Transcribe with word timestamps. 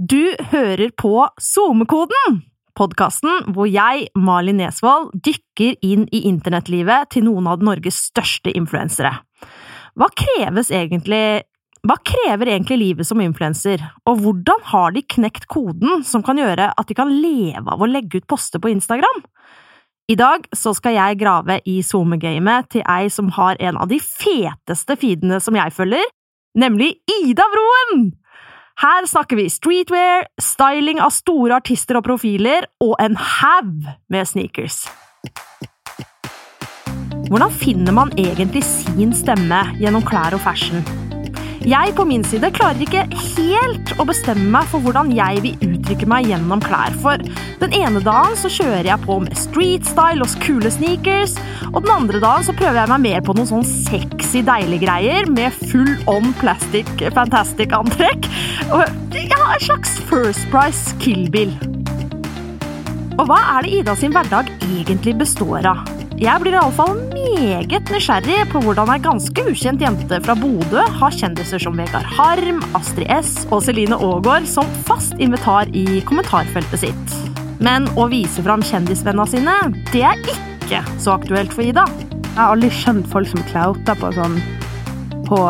Du 0.00 0.32
hører 0.48 0.88
på 0.96 1.26
SoMe-koden! 1.36 2.38
Podkasten 2.72 3.50
hvor 3.52 3.66
jeg, 3.68 4.06
Malin 4.16 4.56
Nesvold, 4.56 5.10
dykker 5.12 5.74
inn 5.84 6.06
i 6.08 6.22
internettlivet 6.30 7.10
til 7.12 7.26
noen 7.26 7.50
av 7.52 7.60
Norges 7.60 7.98
største 8.06 8.48
influensere. 8.56 9.10
Hva 10.00 10.08
egentlig 10.08 11.42
Hva 11.84 11.96
krever 12.00 12.48
egentlig 12.48 12.78
livet 12.80 13.06
som 13.10 13.20
influenser, 13.20 13.84
og 14.08 14.22
hvordan 14.24 14.64
har 14.72 14.96
de 14.96 15.02
knekt 15.02 15.44
koden 15.52 16.00
som 16.04 16.24
kan 16.24 16.40
gjøre 16.40 16.72
at 16.72 16.88
de 16.88 16.96
kan 16.96 17.12
leve 17.12 17.68
av 17.68 17.80
å 17.80 17.88
legge 17.88 18.22
ut 18.22 18.26
poster 18.26 18.58
på 18.58 18.72
Instagram? 18.72 19.20
I 20.08 20.16
dag 20.16 20.48
så 20.56 20.72
skal 20.72 20.96
jeg 20.96 21.20
grave 21.20 21.60
i 21.68 21.82
SoMe-gamet 21.84 22.72
til 22.72 22.88
ei 22.88 23.12
som 23.12 23.28
har 23.36 23.60
en 23.60 23.76
av 23.76 23.92
de 23.92 24.00
feteste 24.00 24.96
feedene 24.96 25.40
som 25.44 25.60
jeg 25.60 25.76
følger, 25.76 26.08
nemlig 26.56 26.94
Ida 27.20 27.44
Broen! 27.52 28.14
Her 28.80 29.06
snakker 29.06 29.36
vi 29.36 29.50
streetwear, 29.52 30.24
styling 30.40 31.02
av 31.04 31.12
store 31.12 31.58
artister 31.60 31.98
og 31.98 32.06
profiler, 32.06 32.64
og 32.80 32.94
en 33.04 33.18
haug 33.20 33.90
med 34.08 34.30
sneakers. 34.30 34.86
Hvordan 37.28 37.52
finner 37.60 37.92
man 37.92 38.14
egentlig 38.16 38.64
sin 38.64 39.12
stemme 39.12 39.60
gjennom 39.82 40.06
klær 40.08 40.38
og 40.38 40.40
fashion? 40.46 40.80
Jeg 41.60 41.92
på 41.92 42.06
min 42.08 42.22
side 42.24 42.48
klarer 42.56 42.80
ikke 42.80 43.02
helt 43.36 43.90
å 44.00 44.06
bestemme 44.08 44.46
meg 44.48 44.68
for 44.70 44.80
hvordan 44.80 45.10
jeg 45.12 45.42
vil 45.44 45.66
uttrykke 45.66 46.06
meg 46.08 46.30
gjennom 46.30 46.62
klær, 46.64 46.94
for 47.02 47.20
den 47.60 47.74
ene 47.76 48.00
dagen 48.00 48.38
så 48.40 48.48
kjører 48.48 48.88
jeg 48.88 49.04
på 49.04 49.18
med 49.20 49.36
street 49.36 49.84
style 49.84 50.24
og 50.24 50.38
kule 50.40 50.72
sneakers, 50.72 51.36
og 51.74 51.82
den 51.84 51.92
andre 51.92 52.22
dagen 52.24 52.48
så 52.48 52.56
prøver 52.56 52.80
jeg 52.80 52.92
meg 52.94 53.04
mer 53.04 53.20
på 53.26 53.36
noen 53.36 53.50
sånn 53.52 53.68
sexy, 53.68 54.40
deilige 54.48 54.86
greier 54.86 55.28
med 55.28 55.60
full 55.68 55.92
on 56.08 56.32
plastic 56.40 56.88
fantastic 57.12 57.76
antrekk, 57.76 58.32
og 58.72 58.88
ja, 59.20 59.44
en 59.44 59.64
slags 59.68 59.98
First 60.08 60.48
Price 60.54 60.96
Kill-bil. 61.04 61.52
Og 63.20 63.26
hva 63.28 63.42
er 63.58 63.66
det 63.66 63.80
Ida 63.82 64.00
sin 64.00 64.16
hverdag 64.16 64.48
egentlig 64.64 65.18
består 65.20 65.74
av? 65.76 65.99
Jeg 66.20 66.36
blir 66.42 66.52
iallfall 66.52 66.98
meget 67.14 67.88
nysgjerrig 67.88 68.42
på 68.52 68.60
hvordan 68.60 68.90
ei 68.92 69.00
ganske 69.00 69.44
ukjent 69.48 69.80
jente 69.80 70.18
fra 70.20 70.34
Bodø 70.36 70.82
har 70.98 71.14
kjendiser 71.16 71.62
som 71.64 71.78
Vegard 71.80 72.04
Harm, 72.18 72.58
Astrid 72.76 73.08
S 73.14 73.46
og 73.48 73.62
Celine 73.64 73.96
Aagaard 73.96 74.44
som 74.50 74.68
fast 74.84 75.16
invitar 75.16 75.70
i 75.72 76.02
kommentarfeltet 76.04 76.82
sitt. 76.82 77.14
Men 77.64 77.88
å 77.96 78.04
vise 78.12 78.44
fram 78.44 78.60
kjendisvennene 78.60 79.32
sine, 79.32 79.56
det 79.94 80.04
er 80.10 80.20
ikke 80.28 80.82
så 81.00 81.16
aktuelt 81.16 81.56
for 81.56 81.64
Ida. 81.64 81.86
Jeg 82.20 82.36
har 82.36 82.52
aldri 82.52 82.68
skjønt 82.82 83.08
folk 83.08 83.32
som 83.32 83.46
klauter 83.48 83.96
på 84.02 84.12
sånn 84.18 84.36
på 85.24 85.40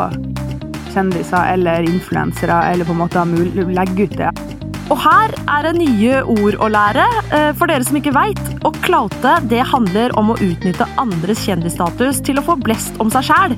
kjendiser 0.95 1.51
eller 1.51 1.91
influensere, 1.91 2.63
eller 2.71 2.87
på 2.87 2.95
en 2.95 3.03
måte 3.03 3.27
legger 3.75 4.07
ut 4.07 4.19
det. 4.23 4.50
Og 4.91 4.99
her 4.99 5.35
er 5.47 5.67
det 5.69 5.77
nye 5.79 6.21
ord 6.27 6.57
å 6.59 6.69
lære. 6.71 7.05
Eh, 7.31 7.51
for 7.59 7.71
dere 7.71 7.87
som 7.87 7.99
ikke 8.01 8.15
veit, 8.15 8.41
å 8.67 8.73
klaute 8.83 9.37
det 9.51 9.63
handler 9.71 10.15
om 10.19 10.33
å 10.33 10.39
utnytte 10.43 10.89
andres 11.01 11.45
kjendisstatus 11.47 12.19
til 12.27 12.41
å 12.41 12.45
få 12.47 12.59
blest 12.59 12.99
om 13.03 13.13
seg 13.15 13.29
sjæl. 13.31 13.57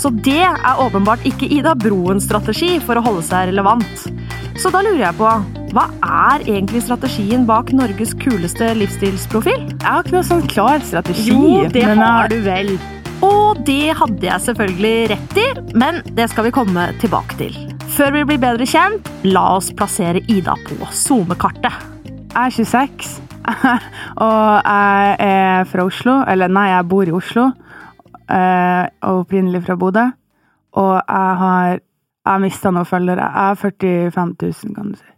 Så 0.00 0.12
det 0.26 0.42
er 0.44 0.82
åpenbart 0.84 1.24
ikke 1.28 1.48
Ida 1.48 1.72
Broens 1.78 2.28
strategi 2.28 2.76
for 2.84 3.00
å 3.00 3.04
holde 3.06 3.24
seg 3.24 3.48
relevant. 3.52 4.08
Så 4.60 4.70
da 4.70 4.84
lurer 4.84 5.06
jeg 5.06 5.18
på, 5.18 5.30
hva 5.74 5.88
er 6.06 6.44
egentlig 6.44 6.84
strategien 6.84 7.48
bak 7.48 7.72
Norges 7.74 8.12
kuleste 8.20 8.68
livsstilsprofil? 8.78 9.70
Jeg 9.72 9.88
har 9.88 10.04
ikke 10.04 10.18
noe 10.18 10.28
sånn 10.28 10.44
klar 10.52 10.84
strategi. 10.86 11.32
Jo, 11.32 11.64
det 11.74 11.88
har 11.88 12.30
du 12.30 12.38
vel. 12.44 12.76
Og 13.24 13.64
det 13.66 13.96
hadde 13.98 14.28
jeg 14.28 14.46
selvfølgelig 14.50 14.96
rett 15.14 15.38
i, 15.40 15.48
men 15.74 16.04
det 16.14 16.28
skal 16.30 16.50
vi 16.50 16.58
komme 16.60 16.92
tilbake 17.02 17.40
til. 17.40 17.73
Før 17.94 18.10
vi 18.10 18.24
blir 18.26 18.40
bedre 18.42 18.66
kjent, 18.66 19.06
la 19.22 19.42
oss 19.54 19.68
plassere 19.78 20.18
Ida 20.26 20.56
på 20.66 20.88
SoMe-kartet. 20.90 21.76
Jeg 22.32 22.40
er 22.40 22.54
26, 22.56 23.12
og 24.26 24.48
jeg 24.66 25.12
er 25.22 25.68
fra 25.70 25.84
Oslo. 25.86 26.16
Eller 26.26 26.50
nei, 26.50 26.64
jeg 26.72 26.88
bor 26.90 27.06
i 27.06 27.14
Oslo. 27.14 27.44
Eh, 28.26 28.82
og 29.06 29.20
opprinnelig 29.20 29.62
fra 29.68 29.78
Bodø. 29.78 30.08
Og 30.82 30.92
jeg 30.96 31.38
har, 31.44 31.78
jeg 32.32 32.42
mista 32.42 32.74
noen 32.74 32.90
følgere. 32.90 33.30
Jeg 33.30 33.54
er 33.54 33.62
45 33.62 34.34
000, 34.42 34.74
kan 34.74 34.90
du 34.90 34.98
si. 34.98 35.13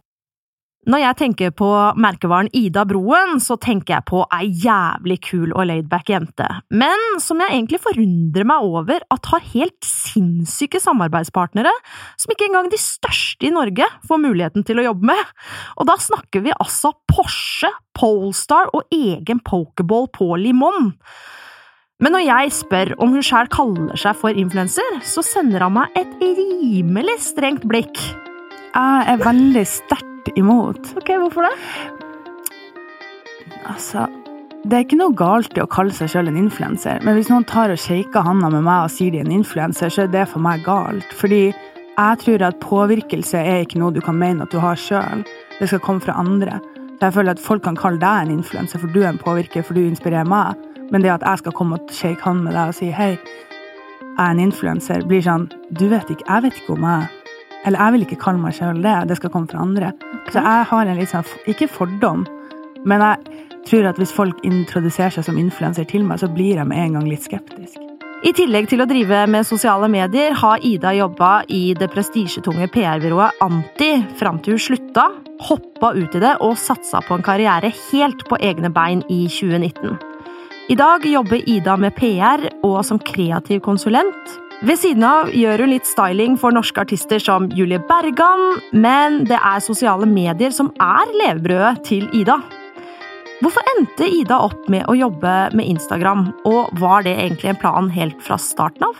Når 0.87 1.01
jeg 1.01 1.15
tenker 1.19 1.49
på 1.51 1.67
merkevaren 1.99 2.47
Ida 2.55 2.85
Broen, 2.87 3.41
så 3.43 3.57
tenker 3.59 3.97
jeg 3.97 4.07
på 4.07 4.21
ei 4.37 4.45
jævlig 4.63 5.17
kul 5.25 5.49
og 5.49 5.65
laidback 5.67 6.13
jente, 6.13 6.47
men 6.71 7.19
som 7.19 7.43
jeg 7.43 7.57
egentlig 7.57 7.81
forundrer 7.83 8.47
meg 8.47 8.63
over 8.63 9.03
at 9.11 9.29
har 9.33 9.43
helt 9.51 9.83
sinnssyke 9.83 10.79
samarbeidspartnere, 10.79 11.73
som 12.15 12.31
ikke 12.31 12.47
engang 12.47 12.71
de 12.71 12.79
største 12.79 13.49
i 13.49 13.51
Norge 13.51 13.83
får 14.07 14.23
muligheten 14.29 14.63
til 14.63 14.79
å 14.79 14.87
jobbe 14.87 15.11
med. 15.11 15.35
Og 15.75 15.91
da 15.91 15.99
snakker 15.99 16.47
vi 16.47 16.55
altså 16.55 16.95
Porsche, 17.11 17.73
Polestar 17.91 18.71
og 18.71 18.87
egen 18.95 19.43
pokerball 19.43 20.07
på 20.15 20.31
Limon. 20.39 20.93
Men 21.99 22.15
når 22.15 22.29
jeg 22.29 22.59
spør 22.63 22.95
om 23.03 23.11
hun 23.11 23.25
sjæl 23.25 23.51
kaller 23.51 23.99
seg 23.99 24.15
for 24.23 24.39
influenser, 24.39 25.01
så 25.03 25.19
sender 25.25 25.67
han 25.67 25.81
meg 25.81 25.99
et 25.99 26.15
rimelig 26.23 27.19
strengt 27.27 27.67
blikk. 27.67 28.05
Jeg 28.77 29.09
er 29.11 29.25
veldig 29.25 29.67
sterkt 29.67 30.16
imot. 30.35 30.93
Ok, 30.99 31.13
Hvorfor 31.21 31.47
det? 31.47 31.55
Altså 33.67 34.07
det 34.67 34.75
er 34.75 34.83
ikke 34.83 34.97
noe 34.99 35.15
galt 35.15 35.55
i 35.55 35.61
å 35.63 35.69
kalle 35.69 35.93
seg 35.95 36.09
sjøl 36.11 36.27
en 36.27 36.39
influenser, 36.41 36.99
men 37.05 37.15
hvis 37.15 37.29
noen 37.31 37.45
tar 37.47 37.71
og 37.71 37.79
shaker 37.79 38.25
handa 38.25 38.49
med 38.51 38.65
meg 38.65 38.87
og 38.87 38.91
sier 38.91 39.13
de 39.13 39.21
er 39.21 39.27
en 39.27 39.37
influenser, 39.37 39.91
så 39.93 40.03
er 40.03 40.09
det 40.11 40.25
for 40.27 40.43
meg 40.43 40.65
galt. 40.65 41.07
Fordi 41.15 41.53
jeg 41.53 42.19
tror 42.23 42.43
at 42.43 42.59
påvirkelse 42.59 43.39
er 43.39 43.63
ikke 43.63 43.79
noe 43.79 43.95
du 43.95 44.01
kan 44.03 44.17
mene 44.19 44.43
at 44.43 44.51
du 44.51 44.59
har 44.59 44.75
sjøl. 44.81 45.23
Det 45.61 45.69
skal 45.71 45.83
komme 45.85 46.03
fra 46.03 46.17
andre. 46.19 46.59
Så 46.97 47.05
jeg 47.05 47.15
føler 47.15 47.37
at 47.37 47.43
folk 47.45 47.63
kan 47.63 47.79
kalle 47.79 48.01
deg 48.01 48.25
en 48.25 48.33
influenser, 48.39 48.81
for 48.81 48.91
du 48.91 49.03
er 49.05 49.13
en 49.13 49.21
påvirker, 49.21 49.63
for 49.63 49.77
du 49.77 49.85
inspirerer 49.85 50.27
meg. 50.27 50.57
Men 50.91 51.05
det 51.05 51.13
at 51.15 51.23
jeg 51.23 51.45
skal 51.45 51.55
komme 51.55 51.79
og 51.79 51.93
shake 51.93 52.27
hand 52.27 52.43
med 52.43 52.57
deg 52.57 52.73
og 52.73 52.75
si 52.75 52.91
hei, 52.91 53.13
jeg 53.15 54.19
er 54.19 54.33
en 54.33 54.41
influenser, 54.41 55.05
blir 55.07 55.23
sånn 55.23 55.47
Du 55.77 55.87
vet 55.93 56.09
ikke, 56.09 56.25
jeg 56.27 56.43
vet 56.47 56.59
ikke 56.59 56.75
om 56.75 56.89
jeg 56.89 57.26
eller 57.65 57.81
jeg 57.81 57.95
vil 57.95 58.05
ikke 58.05 58.21
kalle 58.21 58.41
meg 58.41 58.55
sjøl 58.57 58.83
det, 58.83 58.95
det 59.09 59.17
skal 59.19 59.33
komme 59.33 59.49
fra 59.49 59.63
andre. 59.63 59.91
Så 60.29 60.39
jeg 60.39 60.69
har 60.69 60.85
en 60.85 60.99
litt 60.99 61.11
sånn, 61.11 61.27
ikke 61.49 61.69
fordom, 61.71 62.25
men 62.87 63.03
jeg 63.03 63.43
tror 63.67 63.89
at 63.89 63.99
hvis 63.99 64.15
folk 64.15 64.39
introduserer 64.47 65.17
seg 65.17 65.27
som 65.27 65.39
influenser 65.41 65.87
til 65.89 66.05
meg, 66.07 66.21
så 66.21 66.31
blir 66.31 66.59
jeg 66.59 66.69
med 66.69 66.83
en 66.85 66.99
gang 66.99 67.09
litt 67.09 67.25
skeptisk. 67.25 67.83
I 68.25 68.31
tillegg 68.33 68.65
til 68.65 68.81
å 68.81 68.87
drive 68.89 69.19
med 69.29 69.45
sosiale 69.45 69.85
medier 69.93 70.33
har 70.39 70.63
Ida 70.65 70.89
jobba 70.97 71.43
i 71.53 71.75
det 71.77 71.91
prestisjetunge 71.93 72.65
PR-byrået 72.73 73.43
Anti 73.45 73.91
fram 74.17 74.39
til 74.41 74.55
hun 74.55 74.63
slutta, 74.63 75.03
hoppa 75.45 75.91
ut 75.93 76.17
i 76.17 76.23
det 76.23 76.33
og 76.41 76.57
satsa 76.57 77.03
på 77.05 77.13
en 77.13 77.25
karriere 77.25 77.69
helt 77.91 78.25
på 78.25 78.39
egne 78.41 78.71
bein 78.73 79.03
i 79.13 79.27
2019. 79.29 79.99
I 80.73 80.75
dag 80.75 81.05
jobber 81.05 81.45
Ida 81.45 81.77
med 81.77 81.93
PR 81.95 82.49
og 82.65 82.81
som 82.89 82.97
kreativ 82.99 83.61
konsulent, 83.63 84.33
ved 84.65 84.79
siden 84.81 85.03
av 85.05 85.27
gjør 85.35 85.61
hun 85.61 85.69
litt 85.69 85.85
styling 85.85 86.37
for 86.41 86.55
norske 86.55 86.81
artister 86.81 87.21
som 87.21 87.45
Julie 87.53 87.77
Bergan, 87.89 88.57
men 88.73 89.19
det 89.29 89.37
er 89.37 89.61
sosiale 89.61 90.07
medier 90.09 90.53
som 90.55 90.71
er 90.81 91.11
levebrødet 91.21 91.83
til 91.85 92.07
Ida. 92.17 92.39
Hvorfor 93.37 93.69
endte 93.75 94.07
Ida 94.09 94.39
opp 94.47 94.65
med 94.73 94.87
å 94.89 94.95
jobbe 94.97 95.35
med 95.53 95.69
Instagram, 95.75 96.31
og 96.49 96.73
var 96.81 97.05
det 97.05 97.13
egentlig 97.19 97.51
en 97.53 97.61
plan 97.61 97.91
helt 97.93 98.17
fra 98.25 98.39
starten 98.41 98.87
av? 98.87 98.97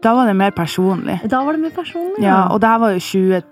Da 0.00 0.14
var 0.16 0.30
det 0.30 0.36
mer 0.38 0.56
personlig. 0.56 1.18
Da 1.28 1.42
var 1.44 1.56
det 1.56 1.66
mer 1.66 1.76
personlig, 1.76 2.22
ja. 2.24 2.30
ja 2.30 2.40
og 2.54 2.62
det 2.64 2.72
her 2.72 2.80
var 2.80 2.96
jo 2.96 3.04
20, 3.04 3.44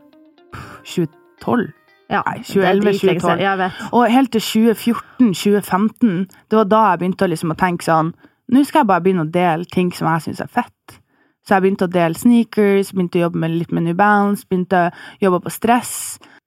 2012. 0.95 1.69
Ja, 2.09 2.25
Nei, 2.25 2.39
2011-2012. 2.49 3.79
Og 3.93 4.09
helt 4.13 4.33
til 4.33 4.49
2014-2015, 4.49 6.19
det 6.49 6.63
var 6.63 6.69
da 6.73 6.83
jeg 6.89 7.05
begynte 7.05 7.29
liksom 7.33 7.53
å 7.53 7.59
tenke 7.59 7.85
sånn 7.85 8.15
Nå 8.53 8.61
skal 8.69 8.83
jeg 8.83 8.89
bare 8.91 9.01
begynne 9.01 9.25
å 9.25 9.33
dele 9.33 9.65
ting 9.73 9.89
som 9.97 10.05
jeg 10.13 10.27
syns 10.27 10.43
er 10.45 10.51
fett. 10.53 10.99
Så 11.45 11.57
jeg 11.57 11.65
begynte 11.65 11.89
å 11.89 11.93
dele 11.93 12.17
sneakers, 12.17 12.95
begynte 12.95 13.21
å 13.21 13.27
jobbe 13.27 13.43
med 13.43 13.59
litt 13.59 13.73
med 13.75 13.85
New 13.85 13.97
Balance, 13.99 14.47
begynte 14.49 14.87
å 14.89 15.27
jobbe 15.27 15.43
på 15.45 15.53
Stress. 15.53 15.93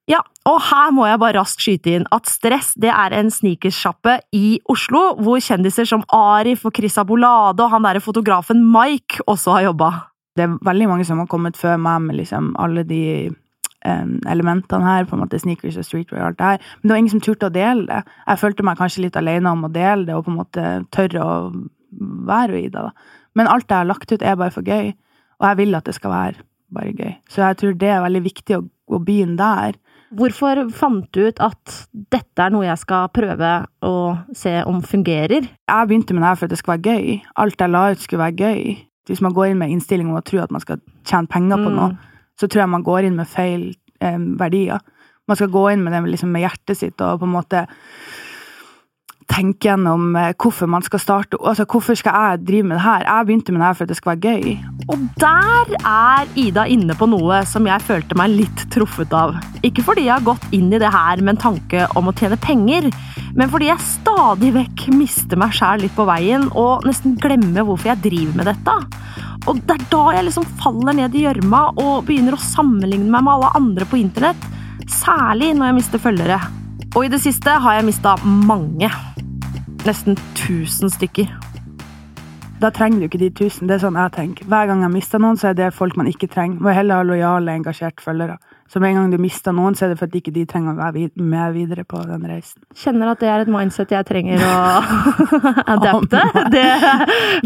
Ja, 0.08 0.22
og 0.48 0.62
her 0.70 0.92
må 0.96 1.04
jeg 1.04 1.20
bare 1.20 1.36
raskt 1.36 1.62
skyte 1.62 1.92
inn 1.98 2.06
at 2.16 2.30
Stress 2.30 2.72
det 2.80 2.90
er 2.90 3.14
en 3.14 3.28
sneakersjappe 3.32 4.16
i 4.34 4.56
Oslo, 4.72 5.12
hvor 5.20 5.42
kjendiser 5.44 5.86
som 5.88 6.02
Arif 6.16 6.64
og 6.66 6.74
Chris 6.78 6.96
Abolade 6.98 7.62
og 7.62 7.74
han 7.74 7.84
derre 7.84 8.02
fotografen 8.02 8.64
Mike 8.72 9.20
også 9.28 9.58
har 9.58 9.68
jobba. 9.68 9.90
Det 10.38 10.46
er 10.46 10.56
veldig 10.64 10.88
mange 10.88 11.04
som 11.04 11.20
har 11.20 11.28
kommet 11.30 11.60
før 11.60 11.76
meg 11.82 12.00
med 12.06 12.18
liksom 12.22 12.54
alle 12.58 12.86
de 12.88 13.02
um, 13.28 14.14
elementene 14.32 14.86
her, 14.86 15.06
på 15.06 15.14
en 15.14 15.22
måte 15.26 15.38
sneakers 15.42 15.76
og 15.78 15.86
streetwear 15.86 16.22
og 16.22 16.28
alt 16.30 16.38
det 16.40 16.52
her, 16.52 16.68
men 16.78 16.88
det 16.88 16.94
var 16.94 17.02
ingen 17.02 17.14
som 17.14 17.24
turte 17.28 17.50
å 17.50 17.54
dele 17.54 17.86
det. 17.90 18.04
Jeg 18.24 18.42
følte 18.42 18.66
meg 18.66 18.80
kanskje 18.80 19.04
litt 19.04 19.18
alene 19.20 19.52
om 19.52 19.66
å 19.68 19.74
dele 19.74 20.08
det, 20.08 20.16
og 20.16 20.24
på 20.24 20.32
en 20.32 20.40
måte 20.40 20.70
tørre 20.94 21.26
å 21.26 21.36
være 21.90 22.60
i 22.60 22.68
det. 22.68 22.82
da. 22.82 22.90
Men 23.34 23.50
alt 23.50 23.68
jeg 23.68 23.78
har 23.78 23.88
lagt 23.88 24.12
ut, 24.12 24.22
er 24.22 24.38
bare 24.38 24.54
for 24.54 24.66
gøy. 24.66 24.94
Og 25.38 25.46
jeg 25.48 25.60
vil 25.60 25.78
at 25.78 25.86
det 25.86 25.94
skal 25.96 26.10
være 26.10 26.46
bare 26.74 26.92
gøy. 26.92 27.12
Så 27.30 27.44
jeg 27.44 27.56
tror 27.60 27.76
det 27.80 27.92
er 27.92 28.02
veldig 28.04 28.24
viktig 28.24 28.56
å, 28.58 28.64
å 28.92 29.00
begynne 29.04 29.38
der. 29.38 29.78
Hvorfor 30.18 30.62
fant 30.72 31.08
du 31.12 31.26
ut 31.28 31.40
at 31.44 31.78
dette 32.12 32.44
er 32.44 32.52
noe 32.52 32.64
jeg 32.64 32.80
skal 32.80 33.10
prøve 33.12 33.52
å 33.84 33.94
se 34.36 34.54
om 34.68 34.80
fungerer? 34.84 35.48
Jeg 35.48 35.88
begynte 35.88 36.16
med 36.16 36.24
det 36.24 36.30
her 36.30 36.38
for 36.40 36.48
at 36.48 36.54
det 36.54 36.60
skal 36.60 36.74
være 36.76 36.94
gøy. 36.94 37.18
Alt 37.44 37.60
jeg 37.60 37.72
la 37.72 37.82
ut, 37.92 38.04
skulle 38.04 38.24
være 38.24 38.48
gøy. 38.48 38.78
Hvis 39.08 39.24
man 39.24 39.36
går 39.36 39.50
inn 39.50 39.60
med 39.60 39.72
innstilling 39.72 40.08
om 40.08 40.20
å 40.20 40.24
tro 40.24 40.40
at 40.42 40.52
man 40.52 40.64
skal 40.64 40.80
tjene 41.08 41.28
penger 41.32 41.60
på 41.60 41.72
mm. 41.72 41.76
noe, 41.76 42.16
så 42.40 42.48
tror 42.48 42.64
jeg 42.64 42.72
man 42.72 42.86
går 42.86 43.08
inn 43.08 43.18
med 43.18 43.28
feil 43.28 43.68
eh, 44.04 44.18
verdier. 44.40 44.80
Man 45.28 45.36
skal 45.36 45.52
gå 45.52 45.66
inn 45.72 45.84
med 45.84 45.92
det 45.92 46.02
liksom 46.08 46.32
med 46.32 46.44
hjertet 46.44 46.80
sitt 46.80 47.04
og 47.04 47.20
på 47.20 47.28
en 47.28 47.34
måte 47.34 47.64
tenke 49.28 49.68
gjennom 49.68 50.16
eh, 50.16 50.32
hvorfor 50.38 50.68
man 50.70 50.84
skal 50.84 51.02
starte. 51.02 51.38
Altså, 51.40 51.66
hvorfor 51.68 51.96
skal 51.98 52.16
jeg 52.16 52.42
drive 52.48 52.68
med 52.68 52.78
det 52.78 52.84
her? 52.84 53.06
Jeg 53.06 53.28
begynte 53.28 53.54
med 53.54 53.62
det 53.62 53.68
her 53.68 53.78
for 53.78 53.86
at 53.86 53.92
det 53.92 53.98
skal 53.98 54.12
være 54.14 54.32
gøy. 54.32 54.56
Og 54.88 55.04
der 55.20 55.74
er 55.78 56.30
Ida 56.38 56.64
inne 56.72 56.96
på 56.98 57.08
noe 57.10 57.42
som 57.48 57.68
jeg 57.68 57.84
følte 57.84 58.16
meg 58.18 58.34
litt 58.34 58.64
truffet 58.72 59.12
av. 59.16 59.36
Ikke 59.66 59.84
fordi 59.86 60.06
jeg 60.06 60.14
har 60.16 60.26
gått 60.26 60.46
inn 60.56 60.72
i 60.72 60.80
det 60.80 60.92
her 60.94 61.22
med 61.22 61.36
en 61.36 61.42
tanke 61.48 61.86
om 61.98 62.08
å 62.08 62.16
tjene 62.16 62.40
penger, 62.40 62.88
men 63.36 63.52
fordi 63.52 63.68
jeg 63.68 63.84
stadig 63.84 64.52
vekk 64.56 64.86
mister 64.96 65.38
meg 65.40 65.52
sjæl 65.56 65.84
litt 65.84 65.94
på 65.96 66.06
veien 66.08 66.48
og 66.58 66.86
nesten 66.88 67.18
glemmer 67.20 67.66
hvorfor 67.68 67.92
jeg 67.92 68.04
driver 68.08 68.40
med 68.40 68.48
dette. 68.50 68.76
Og 69.48 69.60
det 69.64 69.76
er 69.76 69.84
da 69.92 70.04
jeg 70.16 70.26
liksom 70.26 70.46
faller 70.60 70.96
ned 70.96 71.14
i 71.16 71.24
gjørma 71.24 71.62
og 71.80 72.06
begynner 72.08 72.36
å 72.36 72.42
sammenligne 72.42 73.08
meg 73.08 73.24
med 73.24 73.36
alle 73.36 73.52
andre 73.60 73.86
på 73.88 74.00
internett. 74.00 74.48
Særlig 74.88 75.52
når 75.54 75.70
jeg 75.70 75.78
mister 75.78 76.02
følgere. 76.02 76.40
Og 76.96 77.04
i 77.04 77.12
det 77.12 77.20
siste 77.22 77.52
har 77.60 77.78
jeg 77.78 77.86
mista 77.88 78.16
mange. 78.24 78.90
Nesten 79.88 80.18
1000 80.34 80.90
stykker. 80.92 81.30
Da 82.60 82.68
trenger 82.74 83.00
du 83.00 83.04
ikke 83.06 83.20
de 83.22 83.30
tusen. 83.32 83.68
Det 83.70 83.78
er 83.78 83.80
sånn 83.86 83.96
jeg 83.96 84.12
tenker. 84.12 84.44
Hver 84.50 84.66
gang 84.68 84.82
jeg 84.84 84.92
mister 84.92 85.22
noen, 85.22 85.38
så 85.40 85.48
er 85.48 85.54
det 85.56 85.70
folk 85.72 85.96
man 85.96 86.10
ikke 86.10 86.28
trenger. 86.28 86.58
Må 86.60 86.74
heller 86.76 87.00
ha 87.00 87.06
lojale, 87.08 87.54
engasjerte 87.56 88.04
følgere. 88.04 88.36
Så 88.68 88.82
med 88.84 88.90
en 88.90 88.98
gang 88.98 89.14
du 89.14 89.16
mister 89.22 89.56
noen, 89.56 89.78
så 89.78 89.86
er 89.86 89.94
det 89.94 89.96
for 90.02 90.10
at 90.10 90.18
ikke 90.20 90.34
de 90.34 90.44
trenger 90.50 90.74
å 90.74 90.76
være 90.76 91.06
med 91.16 91.56
videre 91.56 91.86
på 91.88 92.02
den 92.04 92.28
reisen. 92.28 92.60
Kjenner 92.76 93.14
at 93.14 93.24
det 93.24 93.32
er 93.32 93.46
et 93.46 93.52
mindset 93.54 93.96
jeg 93.96 94.08
trenger 94.10 94.44
å 94.44 94.54
adapte. 95.78 96.24
Det, 96.52 96.68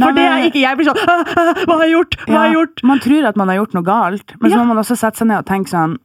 for 0.03 0.19
det 0.19 0.27
er 0.27 0.51
ikke 0.51 0.65
jeg 0.65 0.81
blir 0.81 0.91
sånn 0.91 1.03
Hva 1.05 1.77
har 1.77 1.87
jeg 1.87 1.95
gjort? 1.95 2.21
Hva 2.27 2.39
har 2.41 2.49
jeg 2.49 2.57
gjort? 2.59 2.87
Man 2.91 3.07
tror 3.07 3.31
at 3.31 3.39
man 3.39 3.53
har 3.53 3.63
gjort 3.63 3.77
noe 3.79 3.87
galt, 3.87 4.35
men 4.41 4.51
så 4.51 4.59
må 4.59 4.71
man 4.73 4.83
også 4.83 4.99
sette 4.99 5.23
seg 5.23 5.31
ned 5.31 5.45
og 5.45 5.51
tenke 5.53 5.71
sånn 5.71 6.01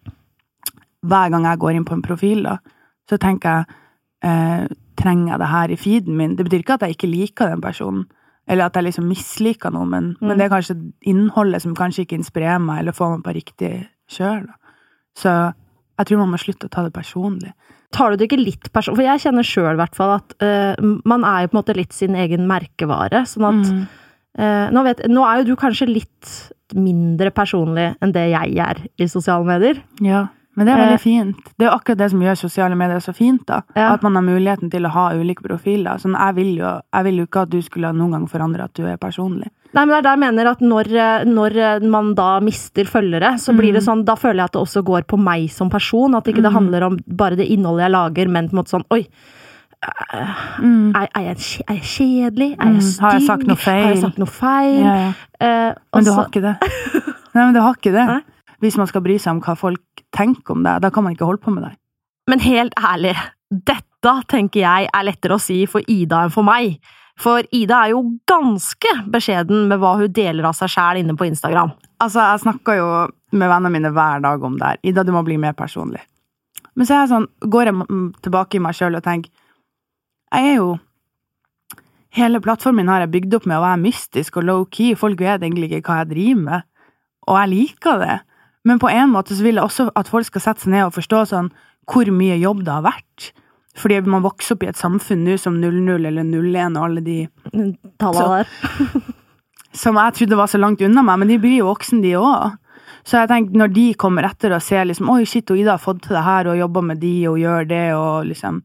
Hver 1.08 1.34
gang 1.34 1.50
jeg 1.50 1.66
går 1.66 1.80
inn 1.80 1.88
på 1.88 1.98
en 1.98 2.06
profil, 2.06 2.46
da, 2.46 2.60
så 3.10 3.18
tenker 3.26 3.56
jeg 3.56 3.80
eh, 4.30 4.68
Trenger 4.98 5.34
jeg 5.36 5.40
det 5.44 5.48
her 5.52 5.74
i 5.74 5.78
feeden 5.78 6.18
min? 6.18 6.36
Det 6.36 6.46
betyr 6.48 6.64
ikke 6.64 6.74
at 6.80 6.86
jeg 6.88 6.96
ikke 6.98 7.12
liker 7.12 7.50
den 7.52 7.62
personen, 7.62 8.06
eller 8.48 8.66
at 8.66 8.74
jeg 8.80 8.88
liksom 8.88 9.08
misliker 9.10 9.72
noe, 9.76 9.86
men, 9.86 10.16
Mm. 10.22 10.28
men 10.28 10.38
det 10.38 10.46
er 10.48 10.56
kanskje 10.56 10.78
innholdet 11.06 11.62
som 11.62 11.76
kanskje 11.76 12.06
ikke 12.06 12.18
inspirerer 12.18 12.60
meg, 12.64 12.80
eller 12.80 12.92
får 12.96 13.16
meg 13.18 13.24
på 13.28 13.36
riktig 13.36 13.72
kjør. 14.10 14.48
Da. 14.48 14.54
Så 15.18 15.34
jeg 16.00 16.06
tror 16.08 16.18
man 16.24 16.32
må 16.32 16.38
slutte 16.40 16.66
å 16.68 16.70
ta 16.74 16.84
det 16.84 16.94
personlig. 16.94 17.54
Tar 17.92 18.12
du 18.12 18.18
det 18.18 18.28
ikke 18.30 18.44
litt 18.44 18.72
personlig? 18.74 18.98
For 18.98 19.04
jeg 19.08 19.20
kjenner 19.24 19.44
sjøl 19.48 19.74
i 19.74 19.80
hvert 19.80 19.96
fall 19.96 20.16
at 20.18 20.34
uh, 20.44 20.76
man 21.06 21.24
er 21.24 21.42
jo 21.46 21.48
på 21.48 21.56
en 21.58 21.62
måte 21.64 21.76
litt 21.78 21.94
sin 21.94 22.16
egen 22.16 22.48
merkevare. 22.48 23.24
Sånn 23.26 23.48
at 23.48 23.72
Mm. 23.72 23.88
Uh, 24.38 24.70
nå, 24.70 24.84
vet, 24.86 25.00
nå 25.10 25.24
er 25.26 25.40
jo 25.40 25.46
du 25.48 25.56
kanskje 25.58 25.88
litt 25.90 26.52
mindre 26.76 27.32
personlig 27.34 27.96
enn 28.04 28.12
det 28.14 28.30
jeg 28.30 28.58
er 28.62 28.84
i 29.00 29.08
sosiale 29.10 29.44
medier. 29.48 29.80
Ja, 30.00 30.28
men 30.58 30.66
det 30.66 30.74
er 30.74 30.78
Eh. 30.80 30.86
veldig 30.88 31.00
fint. 31.04 31.38
Det 31.58 31.66
er 31.66 31.70
jo 31.70 31.76
akkurat 31.78 31.98
det 32.02 32.10
som 32.12 32.20
gjør 32.26 32.38
sosiale 32.42 32.76
medier 32.76 33.00
så 33.00 33.14
fint, 33.16 33.46
da. 33.46 33.62
Ja. 33.76 33.94
At 33.94 34.02
man 34.04 34.16
har 34.16 34.24
muligheten 34.26 34.72
til 34.74 34.84
å 34.84 34.90
ha 34.92 35.12
ulike 35.14 35.46
profiler. 35.46 36.02
Sånn, 36.02 36.18
jeg 36.18 36.36
vil 36.36 36.56
jo, 36.58 36.82
jeg 36.94 37.04
vil 37.06 37.18
jo 37.22 37.26
ikke 37.28 37.42
at 37.46 37.50
du 37.54 37.62
skulle 37.62 37.94
noen 37.94 38.12
gang 38.12 38.28
forandre 38.28 38.64
at 38.66 38.74
du 38.74 38.84
er 38.86 38.98
personlig. 38.98 39.48
Nei, 39.76 39.86
men 39.86 39.90
det 39.90 39.98
er 40.00 40.02
der 40.02 40.16
jeg 40.18 40.20
mener 40.26 40.48
at 40.50 40.60
når, 40.60 40.88
eh, 40.96 41.24
når 41.26 41.58
eh, 41.58 41.80
man 41.88 42.14
da 42.16 42.40
mister 42.40 42.84
følgere, 42.86 43.36
så 43.38 43.54
blir 43.56 43.74
det 43.74 43.84
sånn, 43.84 44.04
da 44.06 44.16
føler 44.16 44.42
jeg 44.42 44.46
at 44.46 44.52
det 44.54 44.62
også 44.64 44.84
går 44.84 45.04
på 45.06 45.20
meg 45.22 45.50
som 45.52 45.70
person. 45.70 46.16
At 46.16 46.26
ikke 46.26 46.42
det 46.42 46.54
handler 46.54 46.84
om 46.84 46.98
bare 47.08 47.36
det 47.38 47.48
innholdet 47.52 47.86
jeg 47.86 47.92
lager, 47.92 48.28
men 48.28 48.50
på 48.50 48.54
en 48.58 48.64
måte 48.64 48.74
sånn 48.74 48.86
oi. 48.92 49.06
Mm. 50.60 50.96
Er, 50.96 51.08
er, 51.14 51.22
jeg, 51.28 51.62
er 51.68 51.76
jeg 51.76 51.84
kjedelig? 51.84 52.48
Er 52.58 52.66
jeg 52.66 52.74
Mm. 52.74 52.82
stygg? 52.82 53.02
Har 53.04 53.12
jeg 53.20 53.28
sagt 53.28 53.48
noe 53.48 53.56
feil? 53.62 53.84
Har 53.84 53.94
jeg 53.94 54.02
sagt 54.02 54.18
noe 54.18 54.26
feil? 54.32 54.80
Ja, 54.82 54.96
ja. 54.96 55.12
Eh, 55.40 55.74
Men 55.94 56.04
du 56.04 56.12
har 56.14 56.26
ikke 56.26 56.42
det. 56.42 56.56
Nei, 57.36 57.44
men 57.46 57.54
du 57.54 57.60
har 57.62 57.76
ikke 57.78 57.94
det. 57.94 58.08
Nei. 58.14 58.22
Hvis 58.64 58.78
man 58.80 58.90
skal 58.90 59.04
bry 59.06 59.18
seg 59.22 59.36
om 59.36 59.42
hva 59.46 59.56
folk 59.58 60.06
tenker 60.16 60.56
om 60.56 60.64
deg, 60.66 60.82
da 60.82 60.92
kan 60.94 61.06
man 61.06 61.14
ikke 61.16 61.28
holde 61.30 61.44
på 61.44 61.54
med 61.54 61.68
deg. 61.68 61.76
Men 62.28 62.44
helt 62.44 62.74
ærlig, 62.82 63.14
dette 63.50 64.14
tenker 64.32 64.64
jeg 64.64 64.88
er 64.92 65.06
lettere 65.06 65.38
å 65.38 65.42
si 65.42 65.62
for 65.70 65.86
Ida 65.92 66.26
enn 66.26 66.34
for 66.34 66.48
meg. 66.48 66.80
For 67.18 67.46
Ida 67.56 67.80
er 67.84 67.96
jo 67.96 68.04
ganske 68.30 68.92
beskjeden 69.14 69.66
med 69.72 69.82
hva 69.82 69.96
hun 70.02 70.12
deler 70.14 70.50
av 70.50 70.58
seg 70.58 70.70
sjæl 70.74 71.02
inne 71.02 71.16
på 71.18 71.26
Instagram. 71.30 71.74
Altså, 72.04 72.22
jeg 72.22 72.44
snakker 72.44 72.78
jo 72.78 72.90
med 73.34 73.50
vennene 73.50 73.74
mine 73.74 73.94
hver 73.94 74.22
dag 74.26 74.44
om 74.44 74.58
det 74.60 74.70
her. 74.70 74.82
Ida, 74.86 75.06
du 75.06 75.14
må 75.16 75.24
bli 75.26 75.40
mer 75.42 75.56
personlig. 75.58 76.04
Men 76.78 76.86
så 76.86 76.94
er 76.94 77.02
jeg 77.04 77.14
sånn, 77.14 77.30
går 77.50 77.72
jeg 77.72 77.88
tilbake 78.28 78.60
i 78.60 78.62
meg 78.62 78.78
sjøl 78.78 79.00
og 79.00 79.06
tenker 79.06 79.34
Jeg 80.36 80.52
er 80.52 80.60
jo 80.60 80.76
Hele 82.18 82.40
plattformen 82.42 82.90
har 82.90 83.04
jeg 83.04 83.14
bygd 83.14 83.36
opp 83.38 83.46
med 83.50 83.60
å 83.60 83.64
være 83.66 83.82
mystisk 83.82 84.40
og 84.40 84.46
low-key. 84.48 84.96
Folk 84.98 85.20
vet 85.22 85.44
egentlig 85.44 85.68
ikke 85.70 85.92
hva 85.92 85.98
jeg 86.00 86.10
driver 86.14 86.40
med. 86.48 86.66
Og 87.30 87.36
jeg 87.38 87.52
liker 87.52 88.00
det. 88.02 88.16
Men 88.68 88.82
på 88.84 88.90
en 88.92 89.12
måte 89.14 89.36
så 89.36 89.46
vil 89.46 89.60
jeg 89.60 89.64
også 89.64 89.90
at 89.96 90.10
folk 90.12 90.28
skal 90.28 90.44
sette 90.44 90.66
seg 90.66 90.74
ned 90.74 90.90
og 90.90 90.96
forstå 90.98 91.24
sånn 91.32 91.52
hvor 91.88 92.10
mye 92.12 92.36
jobb 92.42 92.66
det 92.68 92.74
har 92.74 92.84
vært. 92.84 93.30
Fordi 93.78 94.00
man 94.10 94.26
vokser 94.26 94.58
opp 94.58 94.66
i 94.66 94.72
et 94.72 94.80
samfunn 94.80 95.24
nå 95.24 95.38
som 95.40 95.60
00 95.62 96.08
eller 96.10 96.26
01 96.26 96.80
og 96.80 96.84
alle 96.88 97.04
de 97.06 97.18
Tallene 98.02 98.42
der. 98.42 99.12
som 99.82 100.00
jeg 100.02 100.16
trodde 100.18 100.40
var 100.40 100.50
så 100.50 100.60
langt 100.60 100.82
unna 100.82 101.04
meg, 101.06 101.22
men 101.22 101.32
de 101.32 101.38
blir 101.42 101.60
jo 101.60 101.70
voksne, 101.70 102.02
de 102.02 102.16
òg. 102.18 102.58
Så 103.08 103.22
jeg 103.22 103.30
tenkte, 103.32 103.60
når 103.60 103.72
de 103.76 103.86
kommer 104.00 104.26
etter 104.28 104.56
og 104.56 104.64
ser 104.66 104.88
liksom, 104.90 105.12
oi, 105.14 105.22
shit, 105.30 105.48
og 105.54 105.62
Ida 105.62 105.76
har 105.76 105.84
fått 105.84 106.02
til 106.08 106.18
det 106.18 106.26
her, 106.26 106.50
og 106.50 106.60
jobba 106.60 106.84
med 106.90 107.00
de, 107.04 107.14
og 107.30 107.38
gjør 107.40 107.70
det, 107.70 107.86
og 107.96 108.26
liksom 108.32 108.64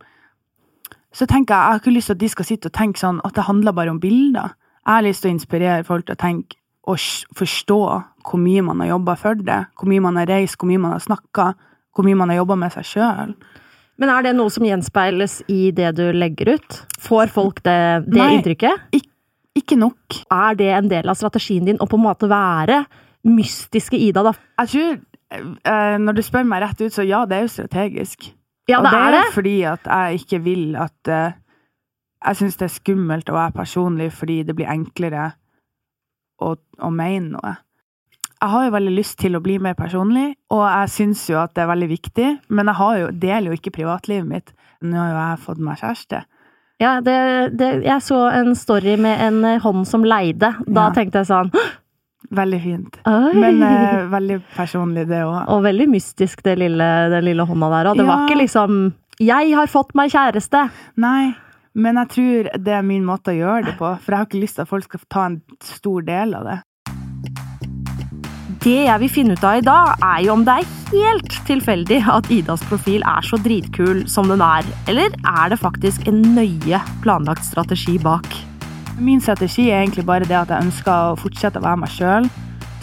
Så 1.13 1.27
tenker 1.29 1.53
jeg, 1.53 1.61
jeg 1.61 1.69
har 1.69 1.81
ikke 1.83 1.93
lyst 1.93 2.09
til 2.09 2.15
at 2.17 2.21
de 2.23 2.29
skal 2.33 2.47
sitte 2.49 2.69
og 2.71 2.73
tenke 2.73 2.99
sånn 2.99 3.19
at 3.21 3.35
det 3.37 3.45
handler 3.45 3.75
bare 3.77 3.93
om 3.93 3.99
bilder. 4.01 4.55
Jeg 4.81 4.95
har 4.95 5.03
lyst 5.05 5.21
til 5.21 5.29
å 5.29 5.35
inspirere 5.37 5.85
folk 5.85 6.07
til 6.07 6.17
å 6.17 6.23
tenke 6.23 6.57
og 6.89 6.97
s- 6.99 7.25
forstå 7.39 7.79
hvor 8.27 8.39
mye 8.43 8.63
man 8.63 8.81
har 8.81 8.89
jobba 8.97 9.15
for 9.17 9.35
det, 9.35 9.61
hvor 9.79 9.89
mye 9.91 10.01
man 10.03 10.17
har 10.17 10.27
reist, 10.27 10.57
hvor 10.59 10.67
mye 10.71 10.79
man 10.83 10.93
har 10.97 11.01
snakka, 11.05 11.53
hvor 11.95 12.05
mye 12.07 12.17
man 12.17 12.29
har 12.33 12.37
jobba 12.43 12.57
med 12.57 12.73
seg 12.73 12.85
sjøl. 12.85 13.35
Men 13.99 14.09
er 14.09 14.23
det 14.23 14.35
noe 14.37 14.51
som 14.51 14.65
gjenspeiles 14.65 15.43
i 15.53 15.71
det 15.71 15.95
du 15.99 16.05
legger 16.13 16.55
ut? 16.57 16.79
Får 16.99 17.29
folk 17.31 17.63
det, 17.63 17.77
det 18.09 18.19
Nei. 18.19 18.31
inntrykket? 18.39 18.99
Ikke 19.55 19.77
nok. 19.77 20.23
Er 20.33 20.55
det 20.57 20.71
en 20.73 20.89
del 20.89 21.09
av 21.13 21.15
strategien 21.21 21.65
din 21.69 21.77
å 21.79 21.87
på 21.87 21.99
en 22.01 22.07
måte 22.07 22.27
være 22.31 22.87
mystiske 23.29 23.99
Ida, 24.01 24.23
da? 24.25 24.33
Jeg 24.65 24.69
tror, 24.73 25.01
eh, 25.65 25.99
når 26.01 26.15
du 26.17 26.23
spør 26.25 26.47
meg 26.49 26.63
rett 26.65 26.81
ut, 26.81 26.93
så 26.93 27.05
ja, 27.07 27.25
det 27.27 27.37
er 27.37 27.45
jo 27.47 27.53
strategisk. 27.53 28.31
Ja, 28.71 28.81
det 28.81 28.87
og 28.87 28.91
det 28.93 29.03
er 29.03 29.11
det. 29.19 29.23
fordi 29.35 29.55
at 29.69 29.85
jeg 29.85 30.21
ikke 30.23 30.43
vil 30.43 30.77
at 30.77 31.09
eh, 31.09 31.33
Jeg 32.25 32.37
syns 32.39 32.57
det 32.57 32.67
er 32.69 32.75
skummelt 32.79 33.31
å 33.31 33.35
være 33.35 33.53
personlig 33.53 34.13
fordi 34.15 34.43
det 34.47 34.55
blir 34.55 34.69
enklere 34.71 35.33
å, 36.43 36.57
å 36.83 36.91
mene 36.95 37.33
noe. 37.37 37.55
Jeg 38.43 38.51
har 38.51 38.65
jo 38.67 38.73
veldig 38.75 38.93
lyst 38.97 39.19
til 39.23 39.37
å 39.39 39.41
bli 39.45 39.59
mer 39.63 39.77
personlig, 39.79 40.33
og 40.51 40.65
jeg 40.67 40.91
syns 40.91 41.21
jo 41.31 41.37
at 41.39 41.53
det 41.55 41.63
er 41.63 41.69
veldig 41.71 41.89
viktig, 41.93 42.29
men 42.51 42.67
jeg 42.73 42.75
har 42.81 42.97
jo, 42.99 43.11
deler 43.23 43.53
jo 43.53 43.59
ikke 43.61 43.71
privatlivet 43.77 44.27
mitt. 44.27 44.51
Nå 44.83 44.99
har 44.99 45.13
jo 45.13 45.21
jeg 45.21 45.43
fått 45.45 45.61
meg 45.63 45.79
kjæreste. 45.79 46.25
Ja, 46.83 46.97
det, 47.07 47.15
det, 47.55 47.69
jeg 47.87 48.03
så 48.03 48.25
en 48.35 48.57
story 48.59 48.97
med 48.99 49.21
en 49.23 49.61
hånd 49.63 49.87
som 49.87 50.03
leide. 50.03 50.57
Da 50.67 50.89
Ja. 50.89 50.91
tenkte 50.97 51.23
jeg 51.23 51.31
sånn 51.31 51.53
Veldig 52.33 52.59
fint. 52.63 52.97
Oi. 53.07 53.33
Men 53.37 53.59
eh, 53.67 54.07
veldig 54.09 54.39
personlig, 54.57 55.03
det 55.11 55.19
òg. 55.27 55.41
Og 55.53 55.63
veldig 55.67 55.89
mystisk, 55.91 56.41
det 56.47 56.55
lille, 56.59 56.87
den 57.13 57.25
lille 57.27 57.45
hånda 57.45 57.69
der. 57.75 57.91
òg. 57.91 57.97
det 57.99 58.07
var 58.09 58.27
ikke 58.27 58.39
liksom 58.41 58.95
'Jeg 59.21 59.55
har 59.55 59.67
fått 59.67 59.95
meg 59.95 60.11
kjæreste'. 60.11 60.71
Nei, 60.97 61.35
men 61.75 61.97
jeg 62.03 62.13
tror 62.17 62.51
det 62.61 62.75
er 62.77 62.85
min 62.85 63.05
måte 63.07 63.33
å 63.33 63.39
gjøre 63.39 63.71
det 63.71 63.79
på, 63.79 63.89
for 64.03 64.13
jeg 64.13 64.21
har 64.21 64.29
ikke 64.29 64.43
lyst 64.43 64.59
til 64.59 64.67
at 64.67 64.71
folk 64.71 64.87
skal 64.89 65.03
ta 65.09 65.25
en 65.31 65.41
stor 65.65 66.05
del 66.05 66.37
av 66.37 66.49
det. 66.49 66.59
Det 68.63 68.77
jeg 68.85 69.01
vil 69.03 69.11
finne 69.11 69.35
ut 69.35 69.45
av 69.47 69.59
i 69.59 69.65
dag, 69.67 69.95
er 70.07 70.21
jo 70.23 70.35
om 70.37 70.45
det 70.47 70.55
er 70.61 70.75
helt 70.93 71.39
tilfeldig 71.49 71.99
at 72.13 72.29
Idas 72.31 72.63
profil 72.69 73.03
er 73.09 73.25
så 73.27 73.41
dritkul 73.43 74.05
som 74.11 74.29
den 74.31 74.45
er, 74.45 74.69
eller 74.91 75.17
er 75.17 75.51
det 75.51 75.59
faktisk 75.59 76.07
en 76.07 76.21
nøye 76.37 76.79
planlagt 77.03 77.49
strategi 77.49 77.97
bak? 77.99 78.29
Min 79.03 79.25
strategi 79.25 79.71
er 79.71 79.81
egentlig 79.81 80.07
bare 80.07 80.29
det 80.29 80.39
at 80.45 80.53
jeg 80.53 80.69
ønsker 80.69 80.93
å 80.93 81.19
fortsette 81.19 81.59
å 81.59 81.65
være 81.65 81.83
meg 81.83 81.97
sjøl, 81.97 82.31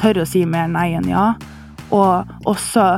tørre 0.01 0.25
å 0.25 0.27
si 0.27 0.43
mer 0.49 0.67
nei 0.73 0.89
enn 0.97 1.07
ja, 1.07 1.29
og 1.95 2.49
også 2.49 2.89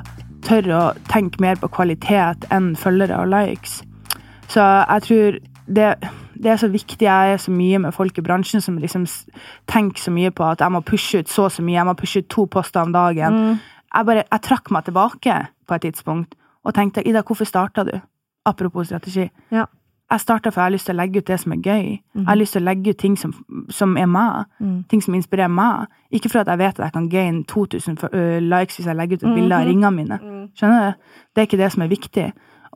tørre 0.48 0.80
å 0.80 0.90
tenke 1.12 1.44
mer 1.44 1.60
på 1.62 1.70
kvalitet 1.76 2.48
enn 2.50 2.74
følgere 2.80 3.20
og 3.22 3.30
likes. 3.36 3.82
Så 4.50 4.64
jeg 4.64 5.06
tror 5.06 5.38
det, 5.68 5.96
det 6.34 6.52
er 6.52 6.60
så 6.62 6.68
viktig. 6.72 7.06
Jeg 7.06 7.34
er 7.34 7.38
så 7.42 7.52
mye 7.52 7.80
med 7.80 7.94
folk 7.96 8.18
i 8.18 8.26
bransjen 8.26 8.62
som 8.62 8.78
liksom 8.82 9.06
tenker 9.70 10.02
så 10.02 10.14
mye 10.14 10.32
på 10.32 10.46
at 10.48 10.62
jeg 10.62 10.74
må 10.74 10.82
pushe 10.86 11.22
ut 11.22 11.30
så 11.30 11.48
og 11.48 11.52
så 11.52 11.66
mye, 11.66 11.78
jeg 11.80 11.90
må 11.90 11.98
pushe 12.00 12.24
ut 12.24 12.30
to 12.30 12.46
poster 12.46 12.82
om 12.82 12.94
dagen. 12.94 13.60
Jeg 13.92 14.08
bare, 14.08 14.24
jeg 14.24 14.46
trakk 14.48 14.72
meg 14.72 14.88
tilbake 14.88 15.38
på 15.68 15.78
et 15.78 15.86
tidspunkt 15.88 16.36
og 16.64 16.74
tenkte 16.78 17.04
Ida, 17.08 17.24
hvorfor 17.26 17.46
starta 17.46 17.84
du? 17.84 17.94
Apropos 18.46 18.88
strategi. 18.88 19.30
Ja. 19.52 19.66
Jeg 20.12 20.20
starta 20.20 20.52
for 20.52 20.62
jeg 20.62 20.66
har 20.66 20.74
lyst 20.74 20.90
til 20.90 20.96
å 20.96 21.00
legge 21.00 21.22
ut 21.22 21.28
det 21.28 21.38
som 21.40 21.54
er 21.56 21.62
gøy. 21.64 21.86
Jeg 22.18 22.28
har 22.28 22.36
lyst 22.36 22.56
til 22.58 22.62
å 22.62 22.68
legge 22.68 22.92
ut 22.92 23.00
ting 23.00 23.14
som, 23.18 23.32
som 23.72 23.94
er 23.98 24.10
meg. 24.12 24.50
Mm. 24.60 24.84
Ting 24.92 25.04
som 25.04 25.16
inspirerer 25.16 25.52
meg. 25.52 25.88
Ikke 26.12 26.30
for 26.30 26.42
at 26.42 26.52
jeg 26.52 26.60
vet 26.60 26.80
at 26.80 26.84
jeg 26.90 26.96
kan 26.98 27.08
gain 27.10 27.44
2000 27.48 28.00
for, 28.02 28.12
uh, 28.12 28.40
likes 28.44 28.76
hvis 28.76 28.90
jeg 28.92 29.00
legger 29.00 29.22
ut 29.22 29.24
et 29.24 29.38
bilde 29.40 29.56
av 29.56 29.70
ringene 29.70 29.94
mine. 29.96 30.20
Skjønner 30.60 30.90
du? 30.90 31.14
Det 31.32 31.44
er 31.44 31.48
ikke 31.48 31.62
det 31.62 31.72
som 31.72 31.86
er 31.86 31.94
viktig. 31.94 32.26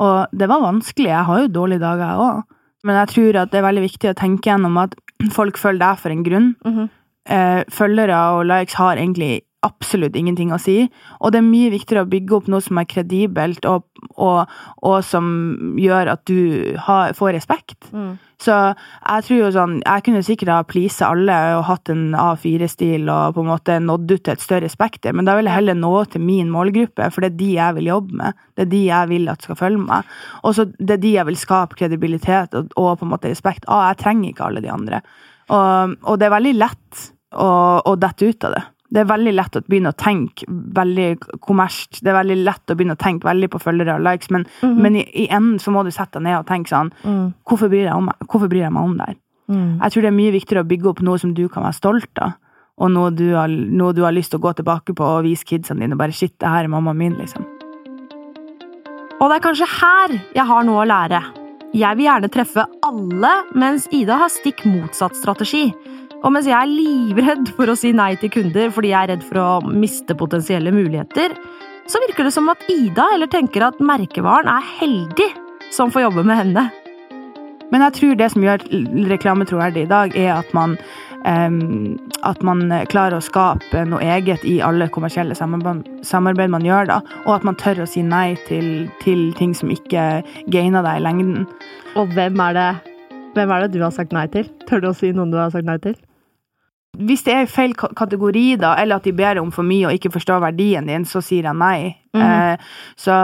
Og 0.06 0.15
det 0.39 0.50
var 0.51 0.63
vanskelig. 0.63 1.10
Jeg 1.12 1.27
har 1.27 1.42
jo 1.42 1.51
dårlige 1.60 1.84
dager, 1.84 2.06
jeg 2.06 2.30
òg. 2.30 2.54
Men 2.86 3.01
jeg 3.01 3.13
tror 3.15 3.42
at 3.42 3.51
det 3.51 3.60
er 3.60 3.68
veldig 3.68 3.86
viktig 3.88 4.12
å 4.12 4.18
tenke 4.18 4.51
gjennom 4.51 4.77
at 4.84 4.94
folk 5.34 5.58
følger 5.58 5.82
deg 5.82 6.04
for 6.04 6.13
en 6.13 6.24
grunn. 6.24 6.54
Mm 6.65 6.75
-hmm. 6.77 6.89
følgere 7.74 8.18
og 8.38 8.46
likes 8.46 8.75
har 8.77 8.98
egentlig 8.98 9.42
absolutt 9.65 10.15
ingenting 10.15 10.54
å 10.54 10.60
si. 10.62 10.89
Og 11.20 11.32
det 11.32 11.42
er 11.42 11.48
mye 11.48 11.74
viktigere 11.74 12.06
å 12.06 12.10
bygge 12.10 12.38
opp 12.38 12.48
noe 12.51 12.62
som 12.62 12.77
er 12.77 12.86
kredibelt, 12.86 13.65
og, 13.65 13.86
og, 14.15 14.51
og 14.86 15.04
som 15.04 15.75
gjør 15.82 16.12
at 16.13 16.25
du 16.25 16.75
har, 16.77 17.13
får 17.18 17.34
respekt. 17.34 17.92
Mm. 17.92 18.18
Så 18.42 18.56
jeg 18.75 19.24
tror 19.27 19.38
jo 19.39 19.50
sånn 19.56 19.75
Jeg 19.86 20.04
kunne 20.04 20.22
sikkert 20.25 20.51
ha 20.51 20.58
pleasa 20.68 21.08
alle 21.13 21.36
og 21.56 21.65
hatt 21.70 21.92
en 21.94 22.10
A4-stil 22.20 23.08
og 23.12 23.38
på 23.38 23.46
en 23.46 23.51
måte 23.51 23.77
nådd 23.80 24.12
ut 24.12 24.24
til 24.25 24.34
et 24.34 24.44
større 24.44 24.70
spekter, 24.72 25.15
men 25.15 25.27
da 25.27 25.38
vil 25.38 25.48
jeg 25.48 25.56
heller 25.56 25.77
nå 25.80 25.94
til 26.12 26.24
min 26.25 26.51
målgruppe, 26.51 27.08
for 27.13 27.24
det 27.24 27.32
er 27.32 27.39
de 27.39 27.50
jeg 27.56 27.77
vil 27.80 27.89
jobbe 27.94 28.20
med. 28.20 28.42
Det 28.56 28.65
er 28.65 28.72
de 28.74 28.84
jeg 28.89 29.12
vil 29.13 29.32
at 29.32 29.48
skal 29.48 29.60
følge 29.60 29.86
meg. 29.86 30.13
Og 30.44 30.58
så 30.58 30.68
det 30.75 30.98
er 30.98 31.04
de 31.06 31.15
jeg 31.15 31.30
vil 31.32 31.39
skape 31.39 31.80
kredibilitet 31.80 32.58
og, 32.60 32.75
og 32.75 33.00
på 33.00 33.08
en 33.08 33.13
måte 33.15 33.32
respekt 33.32 33.68
av. 33.70 33.88
Jeg 33.92 34.01
trenger 34.04 34.32
ikke 34.32 34.50
alle 34.50 34.63
de 34.65 34.72
andre. 34.74 35.01
Og, 35.50 35.98
og 36.04 36.20
det 36.20 36.27
er 36.27 36.36
veldig 36.36 36.56
lett 36.58 37.04
å, 37.36 37.50
å 37.86 37.96
dette 38.00 38.32
ut 38.32 38.48
av 38.50 38.58
det. 38.58 38.63
Det 38.95 39.01
er 39.03 39.09
veldig 39.09 39.33
lett 39.35 39.57
å 39.59 39.61
begynne 39.67 39.91
å 39.91 39.97
tenke 39.99 40.45
veldig 40.47 41.07
kommersielt. 41.43 41.99
Det 41.99 42.13
er 42.13 42.15
veldig 42.21 42.37
lett 42.45 42.71
å 42.71 42.75
begynne 42.79 42.95
å 42.95 43.01
tenke 43.01 43.27
veldig 43.27 43.49
på 43.51 43.59
følgere 43.59 43.97
og 43.97 44.05
likes, 44.07 44.29
men, 44.31 44.45
Mhm. 44.63 44.77
men 44.81 44.95
i, 44.95 45.03
i 45.25 45.27
enden 45.27 45.59
så 45.59 45.73
må 45.75 45.83
du 45.83 45.91
sette 45.91 46.13
deg 46.15 46.23
ned 46.29 46.37
og 46.39 46.45
tenke 46.47 46.71
sånn 46.71 46.91
Mm. 47.03 47.33
Hvorfor 47.45 47.67
bryr 47.69 47.91
om, 47.93 48.07
hvorfor 48.25 48.47
bryr 48.47 48.63
jeg 48.63 48.71
meg 48.71 48.83
om 48.83 48.95
det 48.97 49.07
her? 49.09 49.15
Mm. 49.51 49.79
Jeg 49.81 49.91
tror 49.91 50.01
det 50.01 50.07
er 50.13 50.17
mye 50.21 50.31
viktigere 50.31 50.63
å 50.63 50.67
bygge 50.71 50.89
opp 50.89 51.01
noe 51.01 51.19
som 51.19 51.33
du 51.33 51.47
kan 51.49 51.63
være 51.63 51.75
stolt 51.75 52.21
av, 52.23 52.33
og 52.79 52.89
noe 52.91 53.11
du 53.11 53.33
har, 53.35 53.47
noe 53.49 53.93
du 53.93 54.01
har 54.03 54.11
lyst 54.15 54.31
til 54.31 54.39
å 54.39 54.43
gå 54.47 54.55
tilbake 54.55 54.95
på 54.95 55.03
og 55.03 55.23
vise 55.27 55.43
kidsene 55.45 55.79
dine. 55.83 55.97
Bare 55.97 56.11
shit, 56.15 56.39
det 56.39 56.47
her 56.47 56.63
er 56.63 56.67
mammaen 56.71 56.97
min, 56.97 57.15
liksom. 57.19 57.45
Og 59.21 59.29
det 59.29 59.37
er 59.37 59.45
kanskje 59.45 59.67
her 59.81 60.15
jeg 60.35 60.45
har 60.45 60.63
noe 60.67 60.83
å 60.83 60.87
lære. 60.89 61.21
Jeg 61.75 61.97
vil 61.97 62.05
gjerne 62.07 62.29
treffe 62.31 62.65
alle, 62.87 63.31
mens 63.53 63.87
Ida 63.91 64.17
har 64.21 64.29
stikk 64.31 64.63
motsatt 64.65 65.15
strategi. 65.15 65.73
Og 66.25 66.34
mens 66.34 66.48
jeg 66.50 66.58
er 66.58 66.72
livredd 66.72 67.51
for 67.53 67.70
å 67.70 67.77
si 67.77 67.91
nei 67.94 68.15
til 68.17 68.32
kunder 68.34 68.72
fordi 68.74 68.89
jeg 68.91 69.05
er 69.05 69.12
redd 69.13 69.25
for 69.27 69.41
å 69.41 69.50
miste 69.70 70.15
potensielle 70.17 70.74
muligheter, 70.74 71.36
så 71.86 72.01
virker 72.01 72.25
det 72.25 72.34
som 72.34 72.50
at 72.50 72.63
Ida 72.72 73.05
heller 73.12 73.29
tenker 73.29 73.67
at 73.67 73.77
merkevaren 73.77 74.50
er 74.50 74.72
heldig 74.79 75.27
som 75.75 75.91
får 75.94 76.08
jobbe 76.08 76.24
med 76.25 76.39
henne. 76.39 76.63
Men 77.70 77.84
jeg 77.86 77.96
tror 77.98 78.17
det 78.17 78.29
som 78.34 78.46
gjør 78.46 78.65
reklame 79.12 79.46
troverdig 79.46 79.86
i 79.86 79.91
dag, 79.91 80.15
er 80.17 80.32
at 80.39 80.50
man, 80.58 80.74
um, 81.29 81.94
at 82.25 82.41
man 82.46 82.74
klarer 82.89 83.20
å 83.20 83.25
skape 83.25 83.84
noe 83.89 84.01
eget 84.15 84.46
i 84.50 84.58
alle 84.65 84.88
kommersielle 84.94 85.38
samarbeid, 85.38 85.86
samarbeid 86.05 86.53
man 86.53 86.65
gjør, 86.65 86.89
da. 86.89 87.00
Og 87.25 87.36
at 87.38 87.46
man 87.46 87.58
tør 87.62 87.84
å 87.84 87.89
si 87.89 88.01
nei 88.05 88.34
til, 88.50 88.89
til 89.03 89.27
ting 89.38 89.53
som 89.58 89.74
ikke 89.74 90.24
gainer 90.53 90.86
deg 90.86 91.01
i 91.01 91.05
lengden. 91.05 91.46
Og 92.00 92.13
hvem 92.17 92.41
er 92.50 92.58
det 92.58 92.70
hvem 93.36 93.51
er 93.51 93.65
det 93.65 93.74
du 93.75 93.82
har 93.84 93.91
sagt 93.91 94.13
nei 94.15 94.29
til? 94.32 94.48
Tør 94.70 94.82
du 94.82 94.91
å 94.94 94.96
si 94.96 95.10
noen 95.12 95.34
du 95.34 95.36
har 95.41 95.51
sagt 95.51 95.67
nei 95.67 95.75
til? 95.84 95.98
Hvis 96.95 97.23
det 97.25 97.33
er 97.33 97.49
feil 97.51 97.73
kategori, 97.75 98.45
da, 98.61 98.75
eller 98.81 98.99
at 98.99 99.07
de 99.07 99.13
ber 99.15 99.39
om 99.41 99.51
for 99.51 99.67
mye 99.67 99.89
og 99.89 99.97
ikke 99.97 100.13
forstår 100.13 100.43
verdien 100.43 100.87
din, 100.87 101.05
så 101.05 101.21
sier 101.23 101.49
jeg 101.49 101.59
nei. 101.59 101.95
Mhm. 102.15 102.23
eh, 102.23 102.57
så 102.95 103.15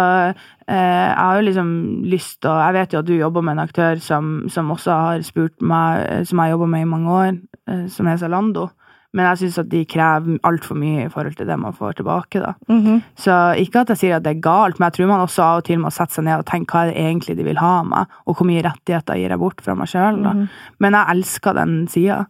eh, 0.68 0.76
jeg 0.76 1.16
har 1.18 1.36
jo 1.38 1.46
liksom 1.48 1.70
lyst 2.12 2.42
til 2.42 2.50
Jeg 2.52 2.74
vet 2.74 2.94
jo 2.94 3.00
at 3.00 3.08
du 3.08 3.14
jobber 3.14 3.42
med 3.42 3.54
en 3.54 3.64
aktør 3.64 4.02
som, 4.04 4.50
som 4.50 4.72
også 4.72 4.92
har 4.92 5.22
spurt 5.22 5.62
meg, 5.62 6.28
som 6.28 6.38
jeg 6.38 6.44
har 6.44 6.58
jobba 6.58 6.66
med 6.66 6.82
i 6.82 6.92
mange 6.92 7.12
år, 7.12 7.40
eh, 7.70 7.88
som 7.88 8.08
er 8.08 8.18
Zalando. 8.18 8.68
Men 9.12 9.28
jeg 9.28 9.42
syns 9.42 9.58
at 9.60 9.70
de 9.72 9.82
krever 9.92 10.38
altfor 10.48 10.78
mye 10.80 11.06
i 11.06 11.10
forhold 11.12 11.36
til 11.36 11.48
det 11.50 11.58
man 11.60 11.76
får 11.76 11.98
tilbake, 12.00 12.40
da. 12.40 12.54
Mhm. 12.72 13.02
Så 13.20 13.34
ikke 13.60 13.82
at 13.84 13.90
jeg 13.92 14.00
sier 14.00 14.16
at 14.16 14.24
det 14.24 14.38
er 14.38 14.44
galt, 14.46 14.80
men 14.80 14.88
jeg 14.88 14.94
tror 15.00 15.10
man 15.10 15.24
også 15.26 15.44
av 15.44 15.58
og 15.60 15.66
til 15.68 15.82
må 15.84 15.92
sette 15.92 16.16
seg 16.16 16.24
ned 16.30 16.40
og 16.40 16.46
tenke 16.48 16.72
hva 16.72 16.86
er 16.86 16.94
det 16.94 17.04
egentlig 17.04 17.36
de 17.38 17.48
vil 17.50 17.60
ha 17.60 17.72
av 17.82 17.90
meg, 17.92 18.16
og 18.26 18.38
hvor 18.38 18.48
mye 18.48 18.64
rettigheter 18.64 19.20
gir 19.20 19.34
jeg 19.36 19.42
bort 19.42 19.60
fra 19.66 19.76
meg 19.76 19.92
sjøl. 19.92 20.22
Mhm. 20.22 20.48
Men 20.80 20.98
jeg 20.98 21.16
elsker 21.16 21.60
den 21.60 21.76
sida. 21.92 22.26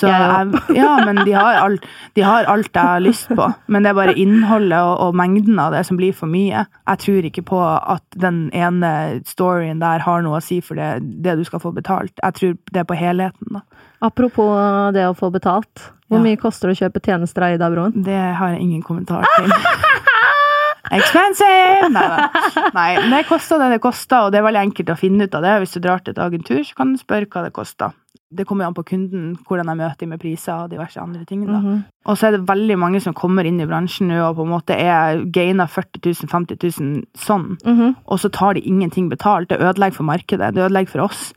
Jeg, 0.00 0.62
ja, 0.74 0.90
men 1.04 1.22
de 1.24 1.32
har, 1.32 1.60
alt, 1.62 1.86
de 2.14 2.22
har 2.26 2.50
alt 2.50 2.74
jeg 2.74 2.82
har 2.82 3.00
lyst 3.00 3.30
på. 3.30 3.48
Men 3.68 3.82
det 3.82 3.90
er 3.90 3.98
bare 4.00 4.18
innholdet 4.18 4.78
og, 4.78 4.98
og 5.06 5.14
mengden 5.14 5.58
av 5.58 5.72
det 5.74 5.84
som 5.86 5.96
blir 5.96 6.12
for 6.12 6.30
mye. 6.30 6.66
Jeg 6.88 7.02
tror 7.06 7.30
ikke 7.30 7.46
på 7.46 7.62
at 7.62 8.04
den 8.18 8.48
ene 8.54 9.22
storyen 9.26 9.82
der 9.82 10.02
har 10.02 10.22
noe 10.22 10.38
å 10.38 10.44
si 10.44 10.60
for 10.64 10.78
det, 10.78 10.98
det 11.22 11.38
du 11.38 11.44
skal 11.46 11.62
få 11.62 11.70
betalt. 11.74 12.14
Jeg 12.18 12.38
tror 12.38 12.56
det 12.72 12.82
er 12.82 12.88
på 12.90 12.98
helheten, 12.98 13.58
da. 13.58 13.62
Apropos 14.04 14.92
det 14.92 15.06
å 15.08 15.14
få 15.16 15.30
betalt. 15.32 15.90
Hvor 16.14 16.22
mye 16.24 16.38
koster 16.40 16.70
det 16.70 16.76
å 16.78 16.80
kjøpe 16.84 17.02
tjenester 17.04 17.42
av 17.48 17.56
Ida 17.58 17.70
Broen? 17.74 17.92
Det 18.06 18.20
har 18.38 18.54
jeg 18.54 18.60
ingen 18.64 18.82
kommentar 18.86 19.26
til. 19.36 19.50
Expensive! 20.94 21.88
Nei, 21.90 22.04
nei. 22.12 22.70
Nei, 22.76 22.88
men 23.00 23.14
det 23.16 23.22
koster 23.28 23.58
det 23.62 23.70
det 23.74 23.80
koster, 23.82 24.26
og 24.26 24.32
det 24.34 24.38
er 24.40 24.44
veldig 24.46 24.60
enkelt 24.68 24.92
å 24.92 24.98
finne 25.00 25.26
ut 25.26 25.34
av 25.38 25.42
det. 25.46 25.54
Hvis 25.64 25.76
du 25.76 25.80
drar 25.84 26.02
til 26.04 26.12
et 26.14 26.20
agentur, 26.22 26.60
så 26.68 26.76
kan 26.78 26.92
du 26.94 27.00
spørre 27.00 27.26
hva 27.32 27.44
det 27.46 27.54
koster. 27.56 27.94
Det 28.34 28.44
kommer 28.48 28.66
jo 28.66 28.72
an 28.72 28.76
på 28.76 28.82
kunden, 28.88 29.26
hvordan 29.46 29.68
jeg 29.70 29.78
møter 29.78 30.08
med 30.10 30.20
priser 30.22 30.64
og 30.64 30.70
diverse 30.72 30.98
andre 31.00 31.24
ting. 31.24 31.44
Mm 31.46 31.60
-hmm. 31.64 31.82
Og 32.06 32.18
så 32.18 32.26
er 32.26 32.30
det 32.32 32.48
veldig 32.48 32.78
mange 32.78 33.00
som 33.00 33.14
kommer 33.14 33.44
inn 33.44 33.60
i 33.60 33.66
bransjen 33.66 34.08
nå 34.08 34.20
og 34.28 34.36
på 34.36 34.42
en 34.42 34.50
måte 34.50 34.74
er 34.74 35.24
gaina 35.32 35.66
40 35.66 36.00
000, 36.04 36.28
50 36.28 36.56
000 36.80 37.02
sånn, 37.16 37.56
Mhm. 37.64 37.94
og 38.06 38.18
så 38.18 38.28
tar 38.28 38.54
de 38.54 38.60
ingenting 38.60 39.08
betalt. 39.08 39.48
Det 39.48 39.60
ødelegger 39.60 39.94
for 39.96 40.04
markedet, 40.04 40.54
det 40.54 40.62
ødelegger 40.64 40.90
for 40.90 41.00
oss. 41.00 41.32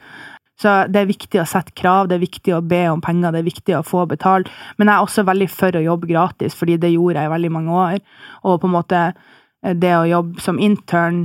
Så 0.58 0.74
det 0.90 1.04
er 1.04 1.10
viktig 1.10 1.40
å 1.42 1.48
sette 1.48 1.74
krav, 1.78 2.10
det 2.10 2.18
er 2.18 2.26
viktig 2.26 2.54
å 2.58 2.64
be 2.66 2.82
om 2.90 3.02
penger, 3.04 3.36
det 3.36 3.44
er 3.44 3.52
viktig 3.52 3.76
å 3.78 3.86
få 3.86 4.08
betalt. 4.10 4.50
Men 4.78 4.90
jeg 4.90 4.98
er 4.98 5.06
også 5.06 5.28
veldig 5.28 5.50
for 5.54 5.78
å 5.78 5.84
jobbe 5.86 6.10
gratis, 6.10 6.58
fordi 6.58 6.80
det 6.82 6.96
gjorde 6.96 7.22
jeg 7.22 7.30
i 7.30 7.34
veldig 7.36 7.52
mange 7.54 7.76
år. 7.78 8.00
Og 8.42 8.58
på 8.64 8.70
en 8.70 8.74
måte 8.74 9.04
eh, 9.06 9.76
det 9.78 9.94
å 9.94 10.10
jobbe 10.10 10.42
som 10.42 10.58
intern 10.58 11.22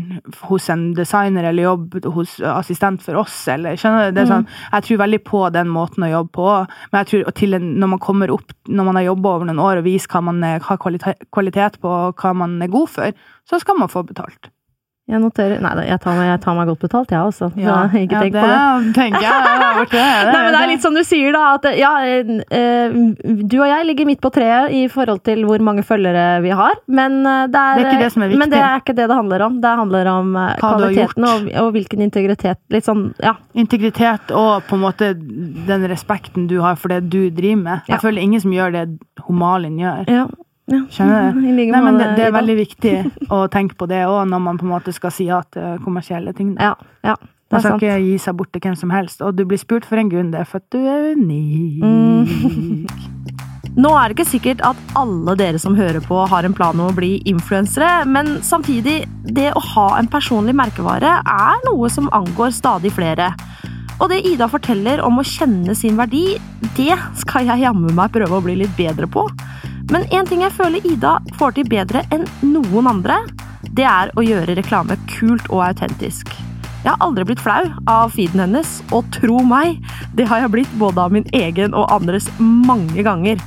hos 0.50 0.68
en 0.74 0.84
designer, 0.98 1.48
eller 1.48 1.70
jobbe 1.70 2.12
hos 2.12 2.36
assistent 2.52 3.00
for 3.06 3.22
oss, 3.24 3.40
eller 3.48 3.80
skjønner 3.80 4.10
du? 4.10 4.18
Det 4.18 4.26
er 4.26 4.32
sånn, 4.34 4.48
jeg 4.68 4.88
tror 4.90 5.04
veldig 5.06 5.24
på 5.32 5.44
den 5.56 5.72
måten 5.72 6.04
å 6.04 6.12
jobbe 6.12 6.36
på, 6.36 6.48
men 6.92 7.00
jeg 7.00 7.12
tror 7.14 7.36
til 7.40 7.60
når 7.62 7.94
man 7.96 8.06
kommer 8.10 8.36
opp, 8.36 8.52
når 8.68 8.90
man 8.90 9.00
har 9.00 9.10
jobba 9.14 9.38
over 9.38 9.48
noen 9.48 9.64
år 9.64 9.80
og 9.80 9.88
viser 9.88 10.12
hva 10.12 10.26
man 10.28 10.44
har 10.44 10.82
kvalitet, 10.84 11.24
kvalitet 11.32 11.80
på, 11.80 12.00
og 12.10 12.20
hva 12.20 12.36
man 12.36 12.60
er 12.60 12.74
god 12.74 12.98
for, 13.00 13.22
så 13.48 13.64
skal 13.64 13.80
man 13.80 13.92
få 13.92 14.04
betalt. 14.12 14.52
Jeg 15.11 15.18
noterer 15.18 15.59
Nei 15.59 15.73
da, 15.75 15.82
jeg 15.82 15.99
jeg 15.99 16.40
tar 16.44 16.54
meg 16.54 16.68
godt 16.71 16.82
betalt, 16.85 17.11
jeg 17.11 17.21
også. 17.26 17.49
Ja, 17.59 17.75
ikke 18.04 18.21
tenk 18.23 18.37
det 18.37 18.42
på 18.42 18.49
det. 18.49 18.92
tenker 18.97 19.25
jeg. 19.25 19.40
Det 19.42 19.56
har 19.62 19.78
vært 19.80 19.94
det. 19.97 20.04
Nei, 20.28 20.42
men 20.44 20.54
det 20.54 20.61
er 20.61 20.71
litt 20.71 20.85
som 20.85 20.94
du 20.94 21.02
sier, 21.06 21.35
da. 21.35 21.42
At 21.56 21.66
ja, 21.75 21.90
eh, 22.06 22.94
du 23.42 23.56
og 23.59 23.66
jeg 23.66 23.88
ligger 23.88 24.09
midt 24.09 24.23
på 24.23 24.30
treet 24.35 24.73
i 24.78 24.85
forhold 24.92 25.25
til 25.26 25.42
hvor 25.49 25.64
mange 25.64 25.82
følgere 25.87 26.26
vi 26.44 26.52
har. 26.54 26.78
Men 26.87 27.18
eh, 27.26 27.49
det 27.52 27.64
er, 27.64 27.80
Det 27.80 27.85
er 27.85 27.90
ikke 27.90 28.04
det 28.04 28.12
som 28.14 28.25
er 28.26 28.32
viktig. 28.32 28.42
Men 28.44 28.54
det 28.54 28.62
er 28.62 28.85
ikke 28.85 28.97
det 29.00 29.09
det 29.11 29.18
handler 29.18 29.47
om. 29.49 29.59
Det 29.64 29.75
handler 29.82 30.12
om 30.12 30.30
eh, 30.38 30.54
Hva 30.62 30.73
kvaliteten 30.76 31.28
og, 31.32 31.50
og 31.64 31.73
hvilken 31.76 32.06
integritet 32.06 32.62
Litt 32.73 32.87
sånn, 32.87 33.09
ja. 33.23 33.35
Integritet 33.59 34.30
og 34.37 34.62
på 34.68 34.78
en 34.78 34.85
måte 34.87 35.12
den 35.18 35.88
respekten 35.90 36.47
du 36.50 36.61
har 36.62 36.78
for 36.80 36.94
det 36.94 37.02
du 37.12 37.26
driver 37.35 37.62
med. 37.66 37.82
Ja. 37.88 37.97
Jeg 37.97 38.04
føler 38.06 38.23
ingen 38.23 38.42
som 38.44 38.54
gjør 38.54 38.75
det 38.78 38.87
Homalin 39.26 39.76
gjør. 39.82 40.06
ja. 40.09 40.25
Ja. 40.71 40.81
Skjønner 40.92 41.33
du? 41.35 41.42
Like 41.59 41.75
Nei, 41.75 41.83
men 41.85 42.00
det, 42.00 42.09
det 42.19 42.26
er 42.28 42.35
veldig 42.35 42.57
viktig 42.61 42.95
å 43.35 43.45
tenke 43.52 43.78
på 43.78 43.88
det 43.90 44.04
òg, 44.07 44.25
når 44.31 44.42
man 44.47 44.61
på 44.61 44.69
en 44.69 44.75
måte 44.76 44.95
skal 44.95 45.14
si 45.14 45.28
ja 45.31 45.42
til 45.50 45.78
kommersielle 45.85 46.35
ting. 46.37 46.54
da. 46.57 46.73
Ja, 46.73 47.12
ja. 47.12 47.16
Man 47.52 47.61
skal 47.61 47.75
sant. 47.75 47.83
ikke 47.85 47.97
gi 48.00 48.12
seg 48.23 48.37
bort 48.38 48.49
til 48.54 48.62
hvem 48.64 48.76
som 48.81 48.92
helst. 48.95 49.21
Og 49.21 49.37
du 49.37 49.45
blir 49.45 49.61
spurt 49.61 49.85
for 49.85 50.00
en 50.00 50.09
grunn, 50.09 50.31
det 50.33 50.40
er 50.40 50.49
for 50.49 50.62
at 50.62 50.73
du 50.73 50.78
er 50.81 51.11
unik. 51.19 51.83
Mm. 51.85 53.42
Nå 53.73 53.88
er 53.97 54.09
det 54.09 54.19
ikke 54.19 54.28
sikkert 54.28 54.62
at 54.69 54.81
alle 55.00 55.35
dere 55.40 55.61
som 55.61 55.76
hører 55.76 56.00
på, 56.04 56.16
har 56.28 56.45
en 56.45 56.57
plan 56.57 56.76
om 56.76 56.90
å 56.90 56.97
bli 56.97 57.14
influensere, 57.28 58.02
men 58.09 58.38
samtidig, 58.45 59.02
det 59.33 59.49
å 59.57 59.62
ha 59.64 59.87
en 59.97 60.11
personlig 60.12 60.52
merkevare 60.57 61.14
er 61.21 61.62
noe 61.69 61.88
som 61.92 62.11
angår 62.12 62.52
stadig 62.52 62.92
flere. 62.92 63.31
Og 63.97 64.11
det 64.12 64.21
Ida 64.28 64.49
forteller 64.52 65.00
om 65.04 65.21
å 65.21 65.25
kjenne 65.25 65.76
sin 65.78 65.97
verdi, 66.00 66.35
det 66.76 66.97
skal 67.23 67.49
jeg 67.49 67.64
jammen 67.64 67.97
meg 67.97 68.12
prøve 68.12 68.37
å 68.37 68.45
bli 68.45 68.59
litt 68.61 68.76
bedre 68.76 69.09
på. 69.09 69.25
Men 69.92 70.06
en 70.08 70.25
ting 70.25 70.40
jeg 70.40 70.54
føler 70.56 70.87
Ida 70.88 71.18
får 71.37 71.58
til 71.58 71.66
bedre 71.68 72.00
enn 72.14 72.25
noen 72.49 72.87
andre, 72.88 73.18
det 73.76 73.84
er 73.84 74.12
å 74.16 74.25
gjøre 74.25 74.56
reklame 74.56 74.96
kult 75.11 75.44
og 75.52 75.66
autentisk. 75.66 76.32
Jeg 76.82 76.88
har 76.88 77.04
aldri 77.04 77.26
blitt 77.28 77.42
flau 77.44 77.61
av 77.90 78.14
feeden 78.14 78.40
hennes, 78.40 78.70
og 78.90 79.04
tro 79.14 79.42
meg, 79.46 79.76
det 80.16 80.25
har 80.30 80.40
jeg 80.42 80.52
blitt 80.54 80.72
både 80.80 81.04
av 81.04 81.12
min 81.14 81.28
egen 81.37 81.76
og 81.76 81.92
andres 81.92 82.30
mange 82.40 83.04
ganger. 83.04 83.42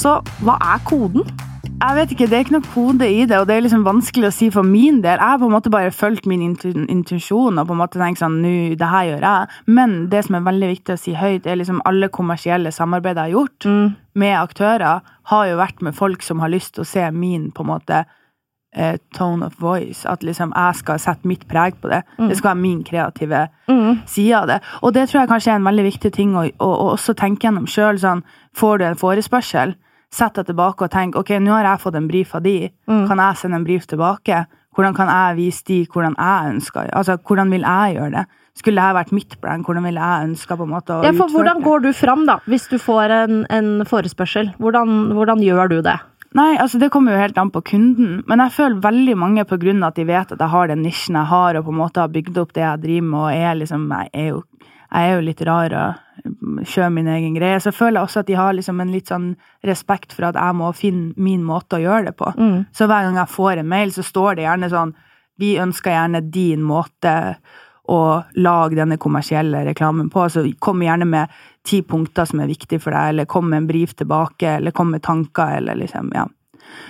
Så 0.00 0.16
hva 0.40 0.56
er 0.72 0.80
koden? 0.88 1.28
Jeg 1.82 1.96
vet 1.96 2.12
ikke, 2.14 2.26
Det 2.30 2.36
er 2.36 2.44
ikke 2.44 2.54
noe 2.54 2.70
kode 2.74 3.06
i 3.10 3.24
det, 3.26 3.38
og 3.40 3.48
det 3.48 3.56
er 3.56 3.64
liksom 3.64 3.82
vanskelig 3.82 4.28
å 4.28 4.34
si 4.34 4.50
for 4.54 4.62
min 4.62 5.00
del. 5.02 5.18
Jeg 5.18 5.32
har 5.32 5.38
på 5.40 5.48
en 5.48 5.54
måte 5.56 5.70
bare 5.72 5.90
fulgt 5.90 6.26
min 6.30 6.40
intu- 6.54 6.86
intuisjon 6.86 7.58
og 7.58 7.66
på 7.66 7.74
en 7.74 7.80
måte 7.80 7.98
tenkt 7.98 8.20
sånn, 8.22 8.36
nå, 8.44 8.52
det 8.78 8.86
her 8.92 9.08
gjør 9.08 9.26
jeg. 9.26 9.48
Men 9.66 9.96
det 10.12 10.20
som 10.28 10.36
er 10.38 10.46
veldig 10.46 10.68
viktig 10.76 10.94
å 10.94 11.00
si 11.02 11.14
høyt, 11.18 11.46
er 11.46 11.58
liksom 11.58 11.80
alle 11.84 12.08
kommersielle 12.08 12.70
samarbeid 12.70 13.16
jeg 13.18 13.24
har 13.24 13.34
gjort 13.34 13.66
med 14.14 14.36
aktører, 14.38 15.00
har 15.32 15.46
jo 15.50 15.56
vært 15.58 15.82
med 15.82 15.94
folk 15.98 16.22
som 16.22 16.38
har 16.40 16.48
lyst 16.54 16.74
til 16.74 16.82
å 16.84 16.86
se 16.86 17.10
min 17.10 17.50
på 17.50 17.62
en 17.66 17.72
måte 17.72 18.04
eh, 18.76 18.96
tone 19.18 19.46
of 19.46 19.58
voice. 19.58 20.06
At 20.06 20.22
liksom 20.22 20.52
jeg 20.54 20.74
skal 20.76 20.98
sette 21.02 21.26
mitt 21.26 21.48
preg 21.48 21.74
på 21.82 21.88
det. 21.90 22.04
Det 22.28 22.36
skal 22.38 22.52
være 22.54 22.62
min 22.62 22.84
kreative 22.84 23.48
side 24.06 24.34
av 24.38 24.46
det. 24.46 24.60
Og 24.82 24.94
det 24.94 25.08
tror 25.08 25.22
jeg 25.24 25.28
kanskje 25.34 25.50
er 25.50 25.56
en 25.58 25.66
veldig 25.66 25.84
viktig 25.90 26.12
ting 26.14 26.36
å, 26.36 26.46
å, 26.46 26.66
å 26.70 26.92
også 26.94 27.14
tenke 27.18 27.48
gjennom 27.48 27.66
sjøl. 27.66 27.98
Sånn, 27.98 28.22
får 28.54 28.78
du 28.78 28.84
en 28.84 28.94
forespørsel, 29.02 29.74
sett 30.12 30.36
deg 30.36 30.50
tilbake 30.50 30.86
og 30.86 30.92
tenk 30.92 31.16
ok, 31.16 31.38
nå 31.40 31.54
har 31.56 31.70
jeg 31.70 31.82
fått 31.86 31.96
en 31.98 32.10
brief 32.10 32.34
av 32.36 32.44
de. 32.44 32.56
Kan 32.86 33.22
jeg 33.22 33.40
sende 33.40 33.60
en 33.60 33.66
brief 33.66 33.88
tilbake? 33.90 34.44
Hvordan 34.76 34.94
kan 34.96 35.10
jeg 35.12 35.36
vise 35.36 35.66
de 35.68 35.80
hvordan 35.92 36.14
jeg 36.16 36.54
ønsker? 36.54 36.92
Altså, 36.96 37.18
hvordan 37.28 37.50
vil 37.52 37.66
jeg 37.66 37.98
gjøre 37.98 38.14
det? 38.14 38.24
Skulle 38.56 38.84
jeg 38.84 38.96
vært 38.96 39.12
mitt 39.16 39.34
brand, 39.40 39.64
hvordan 39.64 39.84
ville 39.88 40.00
jeg 40.00 40.28
ønska 40.28 40.56
å 40.56 40.64
utføre 40.68 41.12
hvordan 41.32 41.62
går 41.64 41.84
du 41.86 41.92
fram, 41.96 42.26
da, 42.28 42.38
hvis 42.44 42.66
du 42.68 42.76
får 42.80 43.14
en, 43.16 43.44
en 43.48 43.70
forespørsel? 43.88 44.52
Hvordan, 44.60 45.12
hvordan 45.16 45.40
gjør 45.40 45.72
du 45.72 45.78
det? 45.84 45.96
Nei, 46.36 46.56
altså 46.60 46.78
det 46.80 46.88
kommer 46.92 47.12
jo 47.12 47.20
helt 47.20 47.38
an 47.40 47.50
på 47.52 47.60
kunden, 47.72 48.22
men 48.28 48.40
jeg 48.40 48.54
føler 48.56 48.84
veldig 48.84 49.16
mange 49.20 49.44
på 49.48 49.58
grunn 49.60 49.82
av 49.82 49.92
at 49.92 49.98
de 50.00 50.06
vet 50.08 50.32
at 50.32 50.40
jeg 50.40 50.52
har 50.54 50.70
den 50.70 50.80
nisjen 50.84 51.18
jeg 51.18 51.28
har, 51.28 51.58
og 51.58 51.66
på 51.66 51.74
en 51.74 51.80
måte 51.80 52.00
har 52.00 52.12
bygd 52.12 52.38
opp 52.40 52.54
det 52.56 52.64
jeg 52.64 52.84
driver 52.84 53.08
med, 53.08 53.18
og 53.20 53.48
er 53.48 53.58
liksom, 53.60 53.84
jeg 53.92 54.10
er 54.12 54.28
jo, 54.30 54.38
jeg 54.92 55.08
er 55.08 55.14
jo 55.16 55.24
litt 55.24 55.40
rar 55.48 55.74
og 55.78 56.66
kjører 56.68 56.92
min 56.92 57.08
egen 57.08 57.36
greie, 57.38 57.60
så 57.60 57.72
føler 57.72 57.98
jeg 57.98 58.08
også 58.08 58.22
at 58.22 58.28
de 58.28 58.36
har 58.36 58.52
liksom 58.54 58.80
en 58.82 58.92
litt 58.92 59.08
sånn 59.08 59.30
respekt 59.66 60.12
for 60.12 60.28
at 60.28 60.36
jeg 60.36 60.58
må 60.58 60.68
finne 60.76 61.16
min 61.16 61.42
måte 61.46 61.78
å 61.78 61.82
gjøre 61.82 62.10
det 62.10 62.14
på. 62.18 62.28
Mm. 62.36 62.58
Så 62.76 62.88
hver 62.90 63.08
gang 63.08 63.16
jeg 63.16 63.32
får 63.32 63.62
en 63.62 63.72
mail, 63.72 63.94
så 63.94 64.04
står 64.06 64.36
det 64.36 64.46
gjerne 64.46 64.70
sånn 64.72 64.94
Vi 65.40 65.54
ønsker 65.58 65.94
gjerne 65.94 66.20
din 66.30 66.62
måte 66.62 67.12
å 67.88 68.22
lage 68.36 68.76
denne 68.78 68.98
kommersielle 69.00 69.64
reklamen 69.66 70.10
på. 70.12 70.26
Så 70.30 70.44
kom 70.62 70.84
gjerne 70.84 71.08
med 71.08 71.32
ti 71.66 71.80
punkter 71.82 72.28
som 72.28 72.42
er 72.44 72.50
viktige 72.52 72.82
for 72.82 72.94
deg, 72.94 73.14
eller 73.14 73.30
kom 73.30 73.48
med 73.50 73.62
en 73.62 73.70
brief 73.70 73.96
tilbake, 73.98 74.58
eller 74.60 74.76
kom 74.76 74.92
med 74.92 75.02
tanker, 75.02 75.56
eller 75.56 75.80
liksom, 75.80 76.12
ja. 76.14 76.28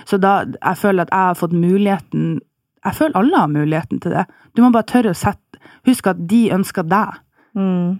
Så 0.05 0.19
da, 0.21 0.43
jeg 0.59 0.79
føler 0.79 1.07
at 1.07 1.11
jeg 1.11 1.31
har 1.31 1.39
fått 1.39 1.55
muligheten 1.57 2.41
Jeg 2.83 2.95
føler 2.95 3.17
alle 3.17 3.39
har 3.39 3.47
muligheten 3.47 3.99
til 4.03 4.11
det. 4.11 4.25
Du 4.55 4.61
må 4.61 4.69
bare 4.75 4.87
tørre 4.87 5.11
å 5.11 5.17
sette 5.17 5.39
Husk 5.87 6.07
at 6.11 6.19
de 6.27 6.49
ønsker 6.51 6.83
deg. 6.87 7.15
Mm. 7.57 7.99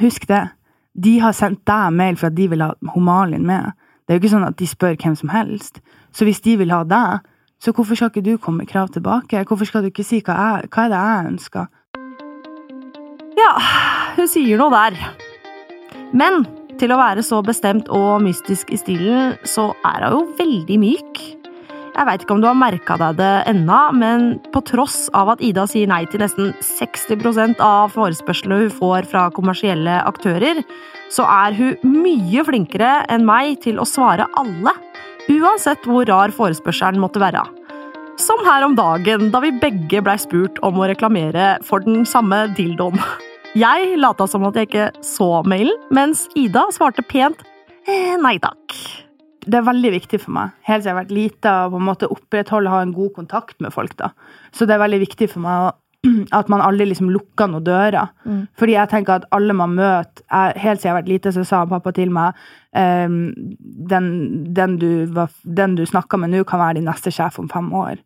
Husk 0.00 0.28
det. 0.28 0.44
De 0.92 1.18
har 1.22 1.34
sendt 1.36 1.62
deg 1.68 1.92
mail 1.96 2.18
for 2.20 2.28
at 2.28 2.36
de 2.36 2.48
vil 2.52 2.64
ha 2.64 2.72
Homalin 2.94 3.46
med. 3.48 3.72
Det 4.02 4.12
er 4.12 4.18
jo 4.18 4.22
ikke 4.22 4.34
sånn 4.34 4.48
at 4.48 4.58
de 4.58 4.68
spør 4.68 4.96
hvem 5.00 5.14
som 5.18 5.32
helst. 5.32 5.80
Så 6.12 6.26
hvis 6.28 6.42
de 6.44 6.56
vil 6.60 6.72
ha 6.74 6.82
deg, 6.84 7.28
så 7.62 7.72
hvorfor 7.72 7.96
skal 7.96 8.10
ikke 8.10 8.24
du 8.26 8.36
komme 8.36 8.64
med 8.64 8.70
krav 8.72 8.90
tilbake? 8.92 9.44
Hvorfor 9.48 9.68
skal 9.68 9.84
du 9.84 9.92
ikke 9.92 10.06
si 10.06 10.18
hva, 10.26 10.34
jeg, 10.34 10.72
hva 10.74 10.86
er 10.86 10.92
det 10.92 11.02
jeg 11.02 11.28
ønsker? 11.32 11.70
Ja, 13.38 13.52
hun 14.16 14.28
sier 14.28 14.60
noe 14.60 14.72
der. 14.74 14.98
Men 16.12 16.42
til 16.80 16.92
å 16.92 16.98
være 17.00 17.22
så 17.24 17.38
bestemt 17.46 17.88
og 17.92 18.24
mystisk 18.24 18.72
i 18.74 18.80
stilen, 18.80 19.38
så 19.46 19.70
er 19.86 20.08
hun 20.08 20.18
jo 20.18 20.24
veldig 20.40 20.78
myk. 20.82 21.22
Jeg 21.92 22.08
veit 22.08 22.22
ikke 22.24 22.32
om 22.32 22.40
du 22.40 22.48
har 22.48 22.56
merka 22.56 22.96
deg 23.00 23.18
det 23.18 23.32
ennå, 23.50 23.80
men 24.00 24.28
på 24.54 24.62
tross 24.64 25.10
av 25.16 25.34
at 25.34 25.42
Ida 25.44 25.66
sier 25.68 25.90
nei 25.90 26.06
til 26.08 26.22
nesten 26.22 26.54
60% 26.64 27.60
av 27.60 27.92
forespørslene 27.92 28.62
hun 28.62 28.72
får 28.72 29.08
fra 29.10 29.26
kommersielle 29.36 29.98
aktører, 30.08 30.62
så 31.12 31.26
er 31.28 31.58
hun 31.58 31.98
mye 32.00 32.44
flinkere 32.48 33.02
enn 33.12 33.26
meg 33.28 33.60
til 33.66 33.82
å 33.82 33.88
svare 33.88 34.24
alle, 34.40 34.72
uansett 35.28 35.84
hvor 35.84 36.08
rar 36.08 36.32
forespørselen 36.32 37.02
måtte 37.02 37.20
være. 37.20 37.44
Som 38.20 38.40
her 38.46 38.64
om 38.64 38.76
dagen, 38.78 39.28
da 39.34 39.42
vi 39.44 39.52
begge 39.60 40.00
blei 40.04 40.16
spurt 40.20 40.60
om 40.64 40.80
å 40.80 40.88
reklamere 40.88 41.58
for 41.66 41.84
den 41.84 42.06
samme 42.08 42.46
dildoen. 42.56 43.00
Jeg 43.52 43.98
lata 44.00 44.24
som 44.24 44.48
at 44.48 44.56
jeg 44.56 44.70
ikke 44.70 44.90
så 45.04 45.42
mailen, 45.44 45.76
mens 45.92 46.24
Ida 46.40 46.70
svarte 46.72 47.04
pent 47.04 47.44
eh, 47.84 48.16
nei 48.16 48.38
takk. 48.40 48.80
Det 49.42 49.58
er 49.58 49.66
veldig 49.66 49.90
viktig 49.96 50.20
for 50.22 50.30
meg, 50.36 50.50
helt 50.68 50.84
siden 50.84 50.92
jeg 50.92 50.94
har 50.96 51.02
vært 51.04 51.14
lita, 51.16 51.52
å 51.66 51.70
på 51.72 51.78
en 51.80 51.86
måte 51.88 52.08
opprettholde 52.14 52.70
ha 52.70 52.82
en 52.84 52.92
god 52.94 53.12
kontakt 53.16 53.56
med 53.60 53.72
folk. 53.74 53.96
da. 53.98 54.12
Så 54.54 54.66
det 54.68 54.76
er 54.76 54.82
veldig 54.84 55.00
viktig 55.02 55.28
for 55.32 55.42
meg 55.42 55.72
at 56.38 56.48
man 56.50 56.62
aldri 56.62 56.86
liksom 56.90 57.10
lukker 57.14 57.50
noen 57.50 57.64
dører. 57.66 58.08
Mm. 58.26 58.44
Fordi 58.58 58.76
jeg 58.76 58.90
tenker 58.90 59.16
at 59.20 59.26
alle 59.34 59.54
man 59.54 59.74
møter 59.78 60.22
jeg, 60.22 60.56
Helt 60.62 60.80
siden 60.80 60.88
jeg 60.88 60.92
har 60.94 61.00
vært 61.00 61.10
lite, 61.12 61.32
så 61.34 61.44
sa 61.46 61.64
pappa 61.70 61.92
til 61.94 62.10
meg 62.14 62.38
ehm, 62.78 63.20
den, 63.90 64.08
den 64.54 64.78
du, 64.82 64.88
var- 65.14 65.34
den 65.44 65.76
du 65.78 65.84
snakker 65.86 66.18
med 66.22 66.30
nå, 66.34 66.44
kan 66.46 66.62
være 66.62 66.78
din 66.80 66.86
neste 66.90 67.10
sjef 67.14 67.38
om 67.42 67.50
fem 67.50 67.70
år. 67.74 68.00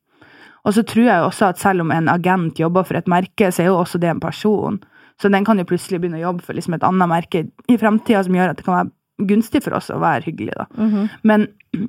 Og 0.67 0.75
så 0.75 0.83
tror 0.83 1.05
jeg 1.07 1.23
også 1.23 1.51
at 1.53 1.61
selv 1.63 1.85
om 1.85 1.93
en 1.95 2.09
agent 2.11 2.59
jobber 2.59 2.85
for 2.89 2.99
et 2.99 3.07
merke, 3.09 3.53
så 3.53 3.63
er 3.63 3.69
jo 3.71 3.79
også 3.85 4.01
det 4.03 4.09
en 4.11 4.21
person. 4.21 4.81
Så 5.21 5.29
den 5.33 5.45
kan 5.47 5.61
jo 5.61 5.65
plutselig 5.69 6.01
begynne 6.03 6.19
å 6.19 6.27
jobbe 6.27 6.45
for 6.45 6.57
liksom 6.59 6.75
et 6.77 6.85
annet 6.85 7.09
merke 7.09 7.45
i 7.71 7.77
framtida 7.81 8.25
som 8.27 8.35
gjør 8.37 8.51
at 8.53 8.59
det 8.59 8.67
kan 8.67 8.81
være 8.81 8.91
gunstig 9.19 9.63
for 9.65 9.75
oss 9.79 9.91
å 9.91 10.01
være 10.01 10.25
hyggelig. 10.25 10.53
da. 10.57 10.67
Mhm. 10.77 11.09
Men 11.25 11.49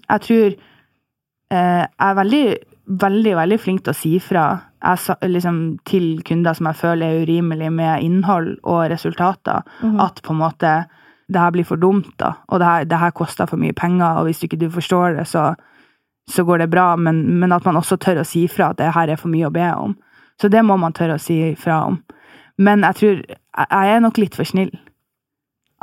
jeg 0.09 0.21
tror 0.21 0.55
eh, 1.51 1.85
jeg 1.87 2.09
er 2.11 2.15
veldig, 2.15 2.55
veldig, 2.87 3.35
veldig 3.35 3.59
flink 3.59 3.83
til 3.83 3.93
å 3.93 3.95
si 3.95 4.19
fra 4.19 4.45
jeg, 4.83 5.17
liksom, 5.31 5.79
til 5.85 6.21
kunder 6.23 6.53
som 6.53 6.67
jeg 6.67 6.75
føler 6.75 7.05
er 7.07 7.25
urimelig 7.25 7.71
med 7.73 8.03
innhold 8.03 8.57
og 8.63 8.89
resultater, 8.91 9.63
Mhm. 9.81 9.99
at 10.01 10.21
på 10.21 10.31
en 10.33 10.39
måte 10.39 10.85
det 11.29 11.39
her 11.41 11.51
blir 11.51 11.65
for 11.65 11.75
dumt, 11.77 12.15
da. 12.17 12.33
Og 12.49 12.59
det 12.59 12.65
her, 12.67 12.83
det 12.85 12.97
her 12.99 13.11
koster 13.11 13.45
for 13.47 13.57
mye 13.57 13.73
penger, 13.75 14.17
og 14.17 14.25
hvis 14.27 14.43
ikke 14.43 14.57
du 14.59 14.69
forstår 14.69 15.17
det, 15.17 15.25
så, 15.27 15.55
så 16.29 16.43
går 16.45 16.59
det 16.59 16.69
bra. 16.71 16.95
Men, 16.95 17.39
men 17.39 17.51
at 17.51 17.65
man 17.65 17.75
også 17.75 17.97
tør 17.99 18.21
å 18.21 18.25
si 18.25 18.47
fra 18.47 18.69
at 18.69 18.77
det 18.77 18.93
her 18.93 19.09
er 19.09 19.15
for 19.17 19.27
mye 19.27 19.47
å 19.47 19.51
be 19.51 19.67
om. 19.75 19.97
Så 20.41 20.49
det 20.49 20.63
må 20.63 20.77
man 20.79 20.93
tørre 20.93 21.15
å 21.15 21.19
si 21.19 21.55
fra 21.55 21.81
om. 21.87 22.01
Men 22.57 22.81
jeg 22.81 22.95
tror 22.95 23.23
jeg 23.25 23.95
er 23.95 23.99
nok 23.99 24.17
litt 24.17 24.35
for 24.35 24.43
snill. 24.45 24.71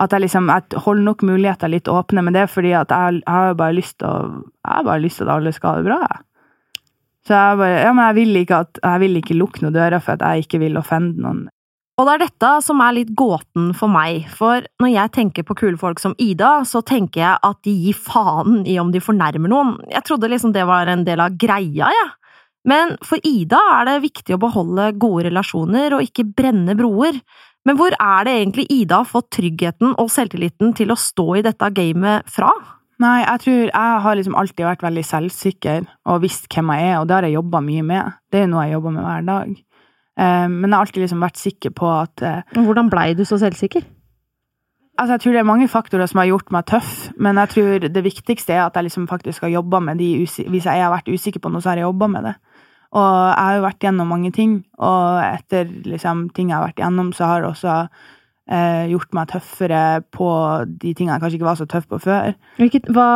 At 0.03 0.15
jeg 0.15 0.25
liksom, 0.25 0.51
jeg 0.51 0.83
holder 0.83 1.07
nok 1.07 1.23
muligheter 1.23 1.71
litt 1.71 1.89
åpne, 1.91 2.25
men 2.27 2.35
det 2.35 2.45
er 2.45 2.51
fordi 2.51 2.73
at 2.75 2.91
jeg, 2.91 3.21
jeg 3.23 3.31
har 3.31 3.59
bare 3.59 3.77
lyst 3.77 3.99
til 4.01 4.09
å 4.11 4.15
Jeg 4.65 4.73
har 4.73 4.87
bare 4.89 5.03
lyst 5.05 5.21
til 5.21 5.29
at 5.29 5.35
alle 5.37 5.53
skal 5.55 5.71
ha 5.71 5.83
det 5.83 5.91
bra. 5.91 6.01
Så 7.25 7.35
jeg 7.39 7.59
bare 7.61 7.83
Ja, 7.85 7.93
men 7.93 8.09
jeg 8.09 8.17
vil 8.19 8.41
ikke 8.43 8.63
at 8.67 8.81
Jeg 8.83 9.05
vil 9.05 9.21
ikke 9.21 9.39
lukke 9.39 9.63
noen 9.63 9.77
dører 9.77 10.03
for 10.03 10.17
at 10.17 10.25
jeg 10.25 10.47
ikke 10.47 10.65
vil 10.65 10.81
offende 10.81 11.23
noen. 11.23 11.45
Og 11.95 12.09
det 12.09 12.15
er 12.17 12.23
dette 12.25 12.49
som 12.67 12.81
er 12.83 12.97
litt 12.97 13.13
gåten 13.15 13.69
for 13.79 13.87
meg, 13.87 14.25
for 14.35 14.65
når 14.83 14.91
jeg 14.91 15.13
tenker 15.15 15.45
på 15.47 15.55
kule 15.61 15.79
folk 15.79 16.01
som 16.03 16.17
Ida, 16.19 16.65
så 16.67 16.83
tenker 16.83 17.21
jeg 17.23 17.39
at 17.47 17.61
de 17.63 17.71
gir 17.85 17.95
faen 17.95 18.65
i 18.67 18.81
om 18.83 18.91
de 18.91 18.99
fornærmer 18.99 19.53
noen. 19.53 19.77
Jeg 19.93 20.03
trodde 20.09 20.31
liksom 20.33 20.51
det 20.57 20.67
var 20.67 20.91
en 20.91 21.05
del 21.07 21.23
av 21.23 21.37
greia, 21.39 21.93
jeg. 21.95 22.09
Men 22.67 22.97
for 23.05 23.23
Ida 23.23 23.61
er 23.77 23.87
det 23.87 23.99
viktig 24.09 24.35
å 24.35 24.41
beholde 24.43 24.89
gode 24.99 25.29
relasjoner 25.29 25.95
og 25.95 26.03
ikke 26.03 26.27
brenne 26.35 26.75
broer. 26.79 27.21
Men 27.65 27.79
hvor 27.81 27.95
er 27.97 28.27
det 28.27 28.35
egentlig 28.37 28.67
Ida 28.73 29.01
har 29.01 29.09
fått 29.09 29.31
tryggheten 29.39 29.95
og 30.01 30.11
selvtilliten 30.13 30.75
til 30.77 30.93
å 30.93 30.99
stå 31.01 31.29
i 31.39 31.45
dette 31.47 31.71
gamet 31.77 32.29
fra? 32.31 32.51
Nei, 33.03 33.25
jeg 33.25 33.41
tror 33.43 33.61
jeg 33.65 34.03
har 34.05 34.19
liksom 34.19 34.37
alltid 34.39 34.67
vært 34.69 34.85
veldig 34.85 35.05
selvsikker 35.09 35.87
og 36.13 36.21
visst 36.23 36.47
hvem 36.53 36.71
jeg 36.77 36.91
er, 36.93 36.99
og 37.01 37.09
det 37.09 37.17
har 37.17 37.27
jeg 37.27 37.39
jobba 37.39 37.63
mye 37.65 37.87
med. 37.87 38.21
Det 38.31 38.39
er 38.39 38.45
jo 38.47 38.53
noe 38.53 38.67
jeg 38.69 38.77
jobber 38.77 38.95
med 38.95 39.07
hver 39.09 39.27
dag. 39.31 39.57
Eh, 40.15 40.47
Men 40.47 40.69
jeg 40.69 40.77
har 40.77 40.87
alltid 40.87 41.03
liksom 41.03 41.25
vært 41.27 41.41
sikker 41.41 41.75
på 41.75 41.91
at 41.91 42.23
eh, 42.23 42.55
Hvordan 42.55 42.91
blei 42.93 43.09
du 43.19 43.25
så 43.27 43.41
selvsikker? 43.41 43.83
Altså, 44.95 45.17
jeg 45.17 45.23
tror 45.25 45.33
det 45.35 45.41
er 45.41 45.49
mange 45.49 45.67
faktorer 45.67 46.07
som 46.07 46.21
har 46.23 46.29
gjort 46.29 46.53
meg 46.55 46.69
tøff, 46.71 46.91
men 47.19 47.41
jeg 47.43 47.51
tror 47.51 47.89
det 47.91 48.03
viktigste 48.05 48.55
er 48.55 48.63
at 48.69 48.77
jeg 48.79 48.87
liksom 48.87 49.09
faktisk 49.11 49.43
har 49.43 49.51
jobba 49.57 49.81
med 49.83 49.99
de 49.99 50.13
Hvis 50.23 50.69
jeg 50.69 50.85
har 50.85 50.93
vært 50.93 51.11
usikker 51.11 51.43
på 51.43 51.51
noe, 51.51 51.65
så 51.65 51.73
har 51.73 51.83
jeg 51.83 51.89
jobba 51.89 52.07
med 52.13 52.29
det. 52.29 52.35
Og 52.95 53.15
jeg 53.35 53.43
har 53.43 53.57
jo 53.59 53.65
vært 53.65 53.85
gjennom 53.85 54.13
mange 54.15 54.31
ting, 54.35 54.59
og 54.79 55.23
etter 55.25 55.71
liksom, 55.87 56.29
ting 56.35 56.53
jeg 56.53 56.59
har 56.59 56.69
vært 56.69 56.83
gjennom, 56.85 57.11
så 57.17 57.27
har 57.27 57.43
det 57.43 57.49
også 57.51 57.73
eh, 58.55 58.85
gjort 58.93 59.17
meg 59.19 59.33
tøffere 59.33 59.83
på 60.15 60.29
de 60.69 60.93
tingene 60.93 61.17
jeg 61.17 61.25
kanskje 61.25 61.41
ikke 61.41 61.49
var 61.49 61.59
så 61.59 61.67
tøff 61.71 61.89
på 61.91 61.99
før. 62.05 62.37
hva, 62.95 63.09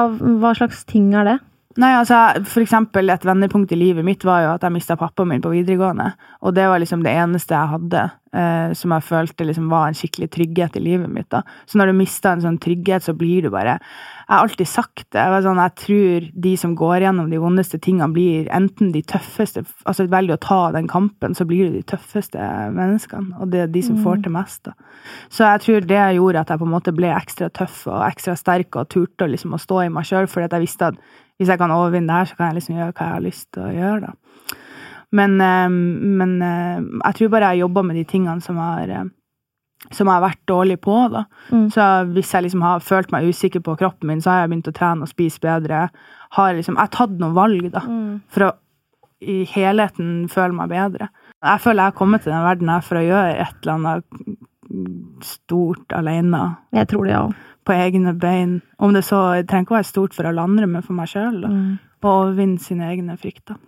hva 0.43 0.55
slags 0.59 0.83
ting 0.89 1.13
er 1.15 1.31
det? 1.31 1.39
Nei, 1.77 1.91
altså, 1.93 2.17
for 2.49 2.65
eksempel 2.65 3.13
et 3.13 3.27
vendepunkt 3.29 3.73
i 3.75 3.79
livet 3.79 4.07
mitt 4.07 4.25
var 4.25 4.41
jo 4.41 4.53
at 4.55 4.63
jeg 4.65 4.73
mista 4.73 4.97
pappaen 4.97 5.29
min 5.29 5.43
på 5.45 5.53
videregående. 5.53 6.15
Og 6.41 6.55
det 6.57 6.65
var 6.67 6.81
liksom 6.81 7.05
det 7.05 7.13
eneste 7.13 7.53
jeg 7.53 7.73
hadde 7.75 8.05
eh, 8.33 8.73
som 8.75 8.95
jeg 8.97 9.05
følte 9.05 9.45
liksom 9.45 9.67
var 9.69 9.91
en 9.91 9.99
skikkelig 9.99 10.31
trygghet 10.33 10.79
i 10.81 10.83
livet 10.83 11.13
mitt. 11.13 11.29
da. 11.31 11.43
Så 11.69 11.79
når 11.79 11.93
du 11.93 11.99
mister 12.01 12.33
en 12.33 12.43
sånn 12.47 12.57
trygghet, 12.65 13.05
så 13.05 13.13
blir 13.13 13.45
du 13.45 13.51
bare 13.53 13.77
Jeg 13.79 14.35
har 14.35 14.45
alltid 14.45 14.69
sagt 14.69 15.05
det. 15.13 15.21
Jeg, 15.21 15.31
var 15.33 15.45
sånn, 15.45 15.61
jeg 15.61 15.75
tror 15.83 16.27
de 16.49 16.55
som 16.65 16.75
går 16.77 17.05
gjennom 17.05 17.31
de 17.31 17.39
vondeste 17.41 17.79
tingene, 17.85 18.11
blir 18.17 18.51
enten 18.53 18.91
de 18.93 19.01
tøffeste 19.01 19.63
Altså 19.85 20.09
velger 20.09 20.37
å 20.37 20.43
ta 20.49 20.61
den 20.73 20.89
kampen, 20.89 21.37
så 21.37 21.47
blir 21.49 21.69
du 21.69 21.79
de 21.79 21.87
tøffeste 21.95 22.49
menneskene. 22.75 23.39
Og 23.41 23.53
det 23.53 23.63
er 23.63 23.71
de 23.73 23.85
som 23.85 24.01
får 24.03 24.25
til 24.25 24.35
mest. 24.35 24.65
da. 24.65 24.75
Så 25.29 25.45
jeg 25.45 25.65
tror 25.69 25.89
det 25.93 26.03
gjorde 26.17 26.41
at 26.41 26.51
jeg 26.51 26.65
på 26.65 26.69
en 26.69 26.75
måte 26.75 26.97
ble 26.97 27.15
ekstra 27.15 27.53
tøff 27.53 27.87
og 27.87 28.05
ekstra 28.09 28.37
sterk 28.37 28.77
og 28.77 28.89
turte 28.89 29.29
liksom 29.29 29.55
å 29.55 29.63
stå 29.63 29.85
i 29.85 29.93
meg 29.93 30.09
sjøl, 30.09 30.27
fordi 30.27 30.49
at 30.49 30.59
jeg 30.59 30.67
visste 30.67 30.93
at 30.93 31.01
hvis 31.39 31.53
jeg 31.53 31.61
kan 31.61 31.75
overvinne 31.75 32.11
det 32.11 32.17
her, 32.19 32.31
så 32.31 32.39
kan 32.39 32.51
jeg 32.51 32.59
liksom 32.59 32.79
gjøre 32.79 32.93
hva 32.93 33.07
jeg 33.07 33.17
har 33.17 33.25
lyst 33.25 33.47
til 33.55 33.67
å 33.67 33.75
gjøre, 33.77 34.09
da. 34.09 34.15
Men, 35.19 35.39
eh, 35.41 35.69
men 36.21 36.35
eh, 36.45 36.83
jeg 37.07 37.17
tror 37.17 37.31
bare 37.33 37.55
jeg 37.55 37.65
jobber 37.65 37.87
med 37.87 37.97
de 37.97 38.05
tingene 38.05 38.45
som 38.45 38.59
har 38.61 38.91
eh, 38.93 39.07
som 39.95 40.09
jeg 40.09 40.19
har 40.19 40.25
vært 40.25 40.43
dårlig 40.51 40.81
på. 40.85 40.97
da. 41.13 41.25
Mm. 41.55 41.69
Så 41.73 41.85
hvis 42.13 42.33
jeg 42.35 42.45
liksom 42.45 42.65
har 42.67 42.83
følt 42.85 43.13
meg 43.15 43.29
usikker 43.31 43.63
på 43.65 43.77
kroppen 43.79 44.11
min, 44.11 44.21
så 44.21 44.35
har 44.35 44.41
jeg 44.43 44.51
begynt 44.51 44.71
å 44.73 44.75
trene 44.75 45.07
og 45.07 45.11
spise 45.13 45.41
bedre. 45.41 45.87
Har 46.35 46.57
liksom, 46.57 46.75
jeg 46.75 46.83
har 46.83 46.93
tatt 46.93 47.15
noen 47.21 47.37
valg 47.37 47.71
da, 47.73 47.85
for 48.29 48.49
å 48.49 48.57
i 49.19 49.43
helheten 49.51 50.29
føle 50.31 50.55
meg 50.55 50.71
bedre. 50.71 51.09
Jeg 51.43 51.63
føler 51.63 51.83
jeg 51.83 51.93
har 51.93 51.99
kommet 51.99 52.25
til 52.25 52.35
den 52.35 52.45
verden 52.47 52.71
her 52.71 52.85
for 52.87 53.01
å 53.01 53.07
gjøre 53.07 53.35
et 53.35 53.63
eller 53.63 53.75
annet 53.79 55.25
stort 55.25 55.95
alene 55.97 56.43
Jeg 56.77 56.91
tror 56.91 57.07
det, 57.07 57.15
ja. 57.15 57.23
På 57.69 57.77
egne 57.77 58.15
bein. 58.17 58.61
Om 58.81 58.97
det 58.97 59.05
så 59.05 59.21
det 59.37 59.49
trenger 59.51 59.67
ikke 59.67 59.77
å 59.77 59.79
være 59.79 59.93
stort 59.93 60.17
for 60.17 60.29
alle 60.29 60.45
andre, 60.49 60.67
men 60.67 60.85
for 60.85 60.97
meg 60.97 61.11
sjøl. 61.13 61.43
Mm. 61.45 61.75
Og 62.01 62.09
overvinne 62.15 62.63
sine 62.63 62.89
egne 62.89 63.19
frykter. 63.21 63.59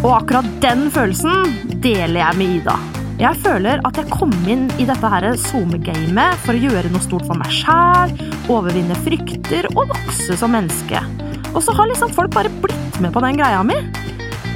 Og 0.00 0.14
akkurat 0.16 0.48
den 0.62 0.86
følelsen 0.94 1.76
deler 1.84 2.22
jeg 2.22 2.38
med 2.40 2.56
Ida. 2.62 2.78
Jeg 3.20 3.36
føler 3.42 3.82
at 3.84 3.98
jeg 4.00 4.08
kom 4.08 4.32
inn 4.48 4.62
i 4.80 4.86
dette 4.88 5.08
her 5.12 5.26
SoMe-gamet 5.42 6.40
for 6.40 6.56
å 6.56 6.62
gjøre 6.62 6.88
noe 6.88 7.04
stort 7.04 7.26
for 7.28 7.36
meg 7.36 7.52
sjæl, 7.52 8.14
overvinne 8.48 8.96
frykter 9.04 9.68
og 9.74 9.92
vokse 9.92 10.38
som 10.40 10.56
menneske. 10.56 11.02
Og 11.50 11.60
så 11.66 11.74
har 11.76 11.90
liksom 11.90 12.14
folk 12.16 12.32
bare 12.32 12.52
blitt 12.64 13.00
med 13.04 13.12
på 13.12 13.20
den 13.26 13.36
greia 13.36 13.60
mi. 13.66 13.76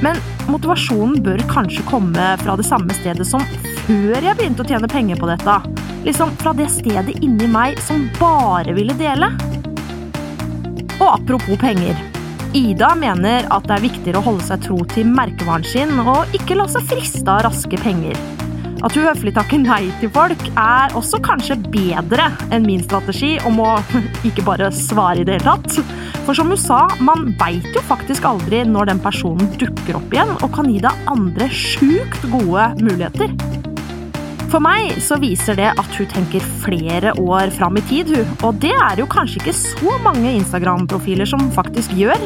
Men 0.01 0.17
motivasjonen 0.49 1.21
bør 1.23 1.45
kanskje 1.51 1.85
komme 1.91 2.31
fra 2.41 2.57
det 2.57 2.65
samme 2.65 2.97
stedet 2.97 3.29
som 3.29 3.45
før 3.85 4.17
jeg 4.17 4.33
begynte 4.39 4.65
å 4.65 4.71
tjene 4.73 4.89
penger 4.89 5.21
på 5.21 5.29
dette. 5.29 5.84
Liksom 6.05 6.35
fra 6.37 6.53
det 6.53 6.67
stedet 6.69 7.17
inni 7.25 7.47
meg 7.49 7.79
som 7.81 8.03
bare 8.19 8.75
ville 8.77 8.93
dele. 8.99 9.31
Og 10.99 11.07
apropos 11.09 11.57
penger. 11.57 11.97
Ida 12.55 12.93
mener 12.95 13.47
at 13.51 13.65
det 13.67 13.73
er 13.75 13.83
viktigere 13.83 14.21
å 14.21 14.27
holde 14.29 14.45
seg 14.45 14.61
tro 14.63 14.77
til 14.93 15.09
merkevaren 15.09 15.65
sin 15.67 15.97
og 16.05 16.37
ikke 16.37 16.55
la 16.55 16.69
seg 16.71 16.85
friste 16.93 17.25
av 17.27 17.41
raske 17.47 17.79
penger. 17.81 18.15
At 18.85 18.93
hun 18.93 19.07
høflig 19.07 19.33
takker 19.33 19.63
nei 19.63 19.89
til 19.97 20.11
folk, 20.13 20.41
er 20.61 20.93
også 20.95 21.17
kanskje 21.25 21.57
bedre 21.73 22.29
enn 22.53 22.67
min 22.67 22.83
strategi 22.85 23.33
om 23.49 23.57
å 23.63 23.71
ikke 24.29 24.45
bare 24.45 24.69
svare 24.75 25.23
i 25.23 25.27
det 25.27 25.39
hele 25.39 25.55
tatt. 25.57 25.81
For 26.27 26.37
som 26.37 26.53
hun 26.53 26.61
sa, 26.61 26.83
man 27.01 27.31
veit 27.41 27.65
jo 27.73 27.81
faktisk 27.89 28.29
aldri 28.29 28.61
når 28.69 28.93
den 28.93 29.01
personen 29.01 29.49
dukker 29.57 29.97
opp 29.97 30.13
igjen 30.13 30.37
og 30.37 30.51
kan 30.53 30.69
gi 30.69 30.77
deg 30.85 31.09
andre 31.11 31.49
sjukt 31.49 32.29
gode 32.29 32.69
muligheter. 32.77 33.33
For 34.53 34.63
meg 34.63 34.93
så 35.03 35.17
viser 35.19 35.57
det 35.57 35.71
at 35.73 35.95
hun 35.97 36.09
tenker 36.11 36.43
flere 36.63 37.13
år 37.19 37.51
fram 37.55 37.79
i 37.79 37.83
tid, 37.89 38.11
hun. 38.13 38.35
Og 38.45 38.59
det 38.63 38.73
er 38.73 39.01
jo 39.01 39.07
kanskje 39.09 39.41
ikke 39.41 39.55
så 39.57 39.95
mange 40.05 40.31
Instagram-profiler 40.37 41.27
som 41.29 41.49
faktisk 41.55 41.95
gjør. 41.97 42.21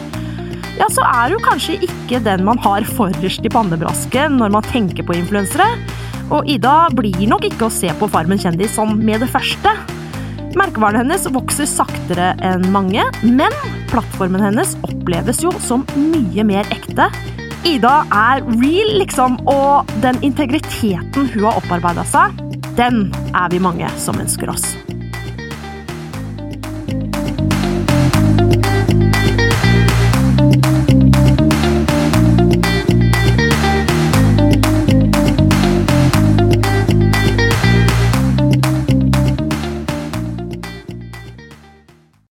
Ja, 0.80 0.88
så 0.92 1.04
er 1.04 1.34
hun 1.34 1.44
kanskje 1.44 1.80
ikke 1.84 2.22
den 2.24 2.46
man 2.48 2.60
har 2.64 2.86
forrest 2.88 3.44
i 3.44 3.52
pannebrasken 3.52 4.38
når 4.40 4.54
man 4.56 4.68
tenker 4.70 5.08
på 5.08 5.18
influensere. 5.18 5.68
Og 6.30 6.48
Ida 6.48 6.92
blir 6.94 7.26
nok 7.28 7.48
ikke 7.50 7.68
å 7.68 7.74
se 7.74 7.90
på 7.98 8.10
Farmen 8.12 8.40
kjendis 8.40 8.76
som 8.78 8.94
med 9.02 9.24
det 9.24 9.32
første. 9.34 9.74
Merkevaren 10.58 11.04
hennes 11.04 11.28
vokser 11.34 11.68
saktere 11.70 12.32
enn 12.46 12.70
mange, 12.74 13.04
men 13.26 13.54
plattformen 13.90 14.44
hennes 14.44 14.76
oppleves 14.86 15.42
jo 15.44 15.54
som 15.66 15.86
mye 15.98 16.46
mer 16.46 16.70
ekte. 16.74 17.10
Ida 17.68 18.06
er 18.16 18.44
real, 18.62 18.94
liksom, 19.02 19.36
og 19.52 19.90
den 20.04 20.20
integriteten 20.24 21.28
hun 21.34 21.44
har 21.44 21.60
opparbeida 21.60 22.06
seg, 22.08 22.40
den 22.80 23.10
er 23.36 23.52
vi 23.52 23.60
mange 23.60 23.90
som 24.00 24.20
ønsker 24.22 24.54
oss. 24.54 24.72